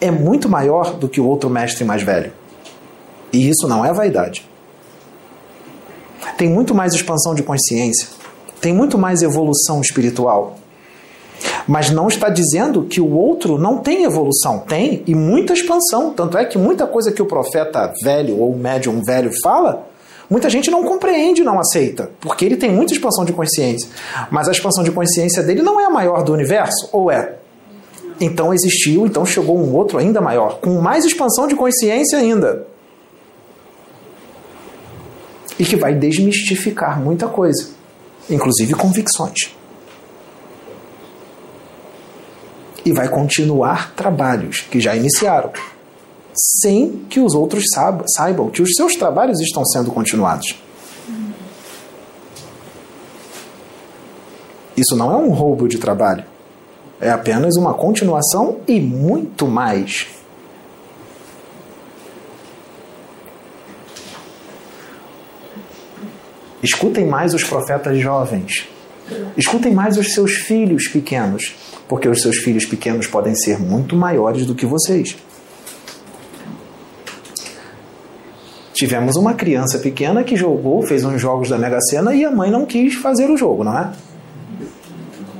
[0.00, 2.32] é muito maior do que o outro mestre mais velho.
[3.32, 4.48] E isso não é vaidade.
[6.38, 8.08] Tem muito mais expansão de consciência,
[8.60, 10.56] tem muito mais evolução espiritual.
[11.66, 14.60] Mas não está dizendo que o outro não tem evolução.
[14.60, 16.12] Tem, e muita expansão.
[16.12, 19.86] Tanto é que muita coisa que o profeta velho ou médium velho fala,
[20.30, 23.88] muita gente não compreende, não aceita, porque ele tem muita expansão de consciência.
[24.30, 27.34] Mas a expansão de consciência dele não é a maior do universo, ou é?
[28.20, 32.66] Então existiu, então chegou um outro ainda maior, com mais expansão de consciência ainda.
[35.58, 37.70] E que vai desmistificar muita coisa,
[38.30, 39.55] inclusive convicções.
[42.86, 45.50] E vai continuar trabalhos que já iniciaram,
[46.32, 47.64] sem que os outros
[48.16, 50.54] saibam que os seus trabalhos estão sendo continuados.
[54.76, 56.24] Isso não é um roubo de trabalho.
[57.00, 60.06] É apenas uma continuação e muito mais.
[66.62, 68.75] Escutem mais os profetas jovens.
[69.36, 71.54] Escutem mais os seus filhos pequenos,
[71.88, 75.16] porque os seus filhos pequenos podem ser muito maiores do que vocês.
[78.74, 82.50] Tivemos uma criança pequena que jogou, fez uns jogos da Mega Sena e a mãe
[82.50, 83.90] não quis fazer o jogo, não é?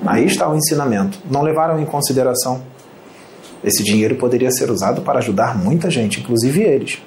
[0.06, 1.18] Aí está o ensinamento.
[1.30, 2.62] Não levaram em consideração.
[3.62, 7.02] Esse dinheiro poderia ser usado para ajudar muita gente, inclusive eles.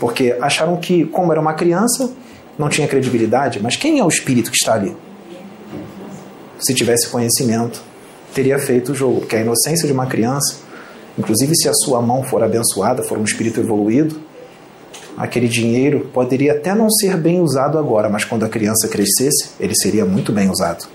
[0.00, 2.10] Porque acharam que, como era uma criança,
[2.58, 3.60] não tinha credibilidade.
[3.62, 4.96] Mas quem é o espírito que está ali?
[6.60, 7.82] Se tivesse conhecimento,
[8.34, 9.20] teria feito o jogo.
[9.20, 10.58] Porque a inocência de uma criança,
[11.18, 14.20] inclusive se a sua mão for abençoada, for um espírito evoluído,
[15.16, 19.74] aquele dinheiro poderia até não ser bem usado agora, mas quando a criança crescesse, ele
[19.74, 20.86] seria muito bem usado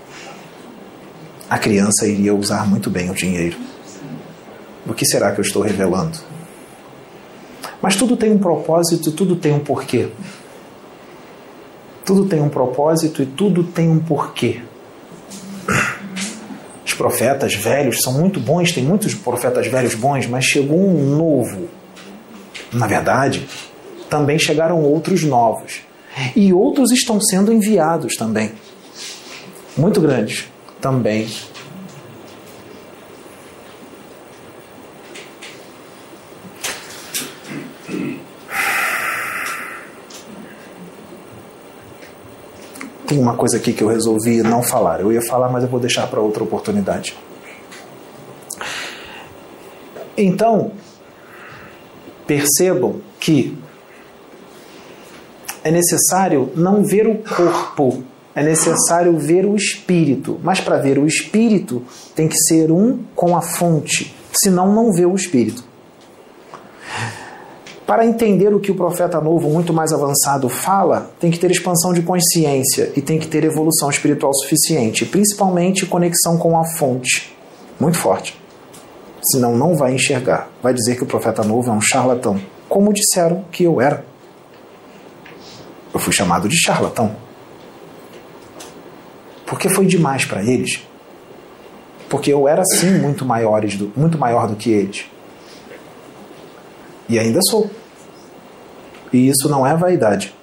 [1.48, 3.56] a criança iria usar muito bem o dinheiro.
[4.86, 6.18] O que será que eu estou revelando?
[7.80, 10.08] Mas tudo tem um propósito, tudo tem um porquê.
[12.04, 14.60] Tudo tem um propósito e tudo tem um porquê.
[16.96, 21.68] Profetas velhos são muito bons, tem muitos profetas velhos bons, mas chegou um novo.
[22.72, 23.46] Na verdade,
[24.08, 25.80] também chegaram outros novos.
[26.34, 28.52] E outros estão sendo enviados também.
[29.76, 30.46] Muito grandes
[30.80, 31.28] também.
[43.06, 45.00] Tem uma coisa aqui que eu resolvi não falar.
[45.00, 47.16] Eu ia falar, mas eu vou deixar para outra oportunidade.
[50.16, 50.72] Então,
[52.26, 53.56] percebam que
[55.62, 58.02] é necessário não ver o corpo
[58.36, 60.38] é necessário ver o espírito.
[60.42, 61.82] Mas para ver o espírito,
[62.14, 65.64] tem que ser um com a fonte, senão não vê o espírito.
[67.86, 71.92] Para entender o que o profeta novo, muito mais avançado, fala, tem que ter expansão
[71.92, 77.32] de consciência e tem que ter evolução espiritual suficiente, principalmente conexão com a fonte.
[77.78, 78.36] Muito forte.
[79.30, 80.50] Senão não vai enxergar.
[80.60, 84.04] Vai dizer que o profeta novo é um charlatão, como disseram que eu era.
[85.94, 87.14] Eu fui chamado de charlatão.
[89.46, 90.84] Porque foi demais para eles.
[92.08, 95.06] Porque eu era sim muito, maiores do, muito maior do que eles.
[97.08, 97.70] E ainda sou.
[99.12, 100.34] E isso não é vaidade.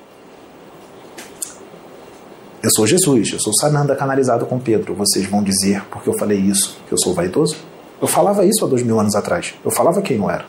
[2.62, 4.96] Eu sou Jesus, eu sou Sananda canalizado com Pedro.
[4.96, 7.58] Vocês vão dizer, porque eu falei isso, que eu sou vaidoso?
[8.02, 9.54] Eu falava isso há dois mil anos atrás.
[9.64, 10.46] Eu falava quem eu era.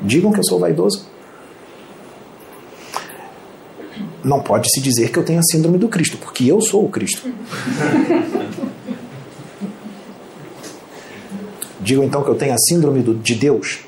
[0.00, 1.06] Digam que eu sou vaidoso.
[4.24, 6.88] não pode se dizer que eu tenho a síndrome do Cristo, porque eu sou o
[6.88, 7.28] Cristo.
[11.80, 13.80] Digo então que eu tenho a síndrome do, de Deus.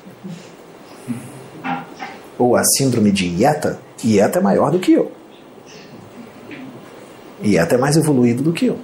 [2.38, 3.78] Ou a síndrome de Ieta.
[4.04, 5.12] Ieta é maior do que eu.
[7.42, 8.78] Ieta é mais evoluído do que eu.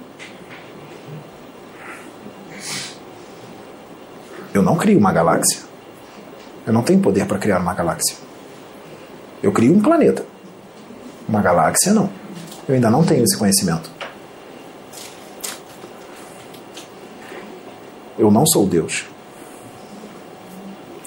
[4.53, 5.61] Eu não crio uma galáxia.
[6.65, 8.15] Eu não tenho poder para criar uma galáxia.
[9.41, 10.25] Eu crio um planeta.
[11.27, 12.09] Uma galáxia, não.
[12.67, 13.91] Eu ainda não tenho esse conhecimento.
[18.17, 19.05] Eu não sou Deus.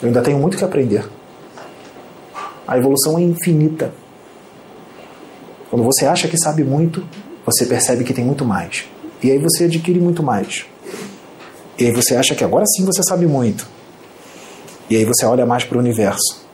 [0.03, 1.09] Eu ainda tenho muito que aprender.
[2.67, 3.93] A evolução é infinita.
[5.71, 7.07] Quando você acha que sabe muito,
[7.45, 8.85] você percebe que tem muito mais.
[9.23, 10.67] E aí você adquire muito mais.
[11.79, 13.67] E aí você acha que agora sim você sabe muito.
[14.89, 16.45] E aí você olha mais para o universo.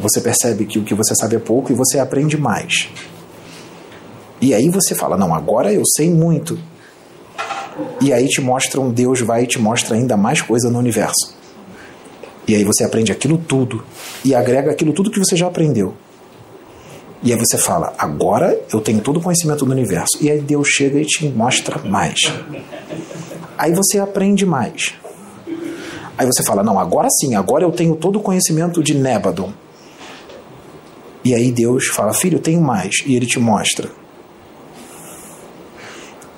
[0.00, 2.88] Você percebe que o que você sabe é pouco e você aprende mais.
[4.40, 6.58] E aí você fala: Não, agora eu sei muito.
[8.00, 11.35] E aí te mostra um Deus, vai e te mostra ainda mais coisa no universo.
[12.46, 13.84] E aí você aprende aquilo tudo
[14.24, 15.94] e agrega aquilo tudo que você já aprendeu.
[17.22, 20.18] E aí você fala: Agora eu tenho todo o conhecimento do universo.
[20.20, 22.20] E aí Deus chega e te mostra mais.
[23.58, 24.94] Aí você aprende mais.
[26.16, 29.52] Aí você fala: Não, agora sim, agora eu tenho todo o conhecimento de Nebadon.
[31.24, 33.02] E aí Deus fala: Filho, eu tenho mais.
[33.04, 33.90] E ele te mostra.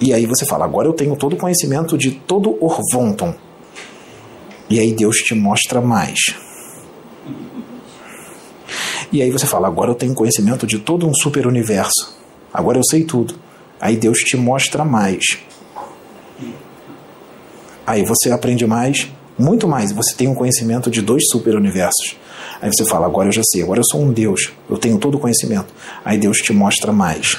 [0.01, 3.35] E aí você fala: Agora eu tenho todo o conhecimento de todo Orvonton.
[4.71, 6.19] E aí Deus te mostra mais.
[9.11, 12.17] E aí você fala: agora eu tenho conhecimento de todo um super universo.
[12.53, 13.35] Agora eu sei tudo.
[13.81, 15.39] Aí Deus te mostra mais.
[17.87, 19.09] Aí você aprende mais,
[19.39, 19.93] muito mais.
[19.93, 22.17] Você tem um conhecimento de dois super universos.
[22.61, 24.53] Aí você fala: agora eu já sei, agora eu sou um Deus.
[24.69, 25.73] Eu tenho todo o conhecimento.
[26.05, 27.39] Aí Deus te mostra mais.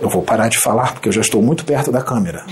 [0.00, 2.44] Eu vou parar de falar porque eu já estou muito perto da câmera.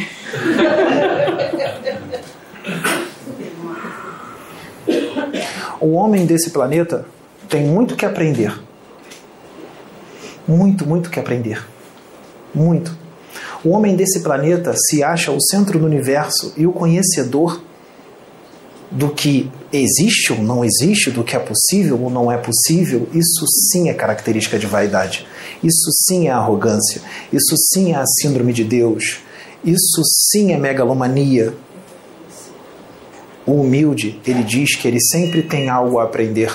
[5.81, 7.07] O homem desse planeta
[7.48, 8.59] tem muito que aprender.
[10.47, 11.66] Muito, muito que aprender.
[12.55, 12.97] Muito.
[13.65, 17.61] O homem desse planeta se acha o centro do universo e o conhecedor
[18.90, 23.44] do que existe ou não existe, do que é possível ou não é possível, isso
[23.70, 25.27] sim é característica de vaidade.
[25.62, 27.03] Isso sim é arrogância.
[27.32, 29.19] Isso sim é a síndrome de Deus.
[29.65, 31.53] Isso sim é megalomania.
[33.47, 36.52] O humilde, ele diz que ele sempre tem algo a aprender.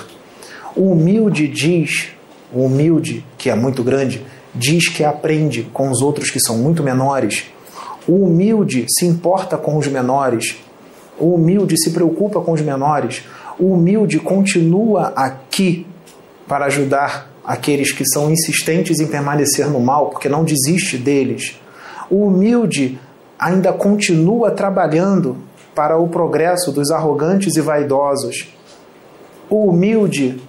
[0.76, 2.10] O humilde diz,
[2.54, 4.22] o humilde, que é muito grande,
[4.54, 7.46] diz que aprende com os outros que são muito menores.
[8.06, 10.58] O humilde se importa com os menores.
[11.18, 13.24] O humilde se preocupa com os menores.
[13.58, 15.86] O humilde continua aqui
[16.48, 21.60] para ajudar aqueles que são insistentes em permanecer no mal, porque não desiste deles.
[22.10, 23.00] O humilde
[23.40, 25.38] ainda continua trabalhando
[25.76, 28.48] para o progresso dos arrogantes e vaidosos.
[29.50, 30.42] O humilde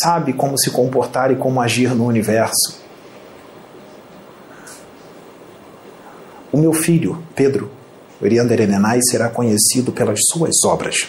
[0.00, 2.82] sabe como se comportar e como agir no universo.
[6.50, 7.70] O meu filho, Pedro,
[8.22, 11.08] Uriander Enenai, será conhecido pelas suas obras.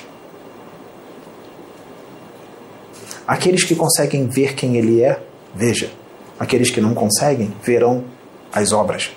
[3.28, 5.20] Aqueles que conseguem ver quem ele é,
[5.54, 5.92] veja.
[6.40, 8.04] Aqueles que não conseguem, verão
[8.52, 9.12] as obras.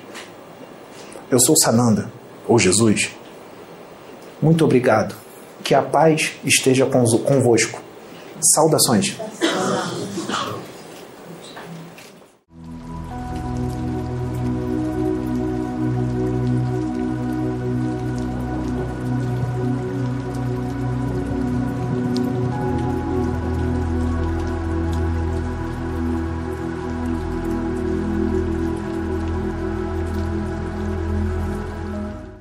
[1.31, 2.11] Eu sou Sananda,
[2.49, 3.11] ou Jesus.
[4.41, 5.15] Muito obrigado.
[5.63, 7.81] Que a paz esteja convosco.
[8.41, 9.17] Saudações.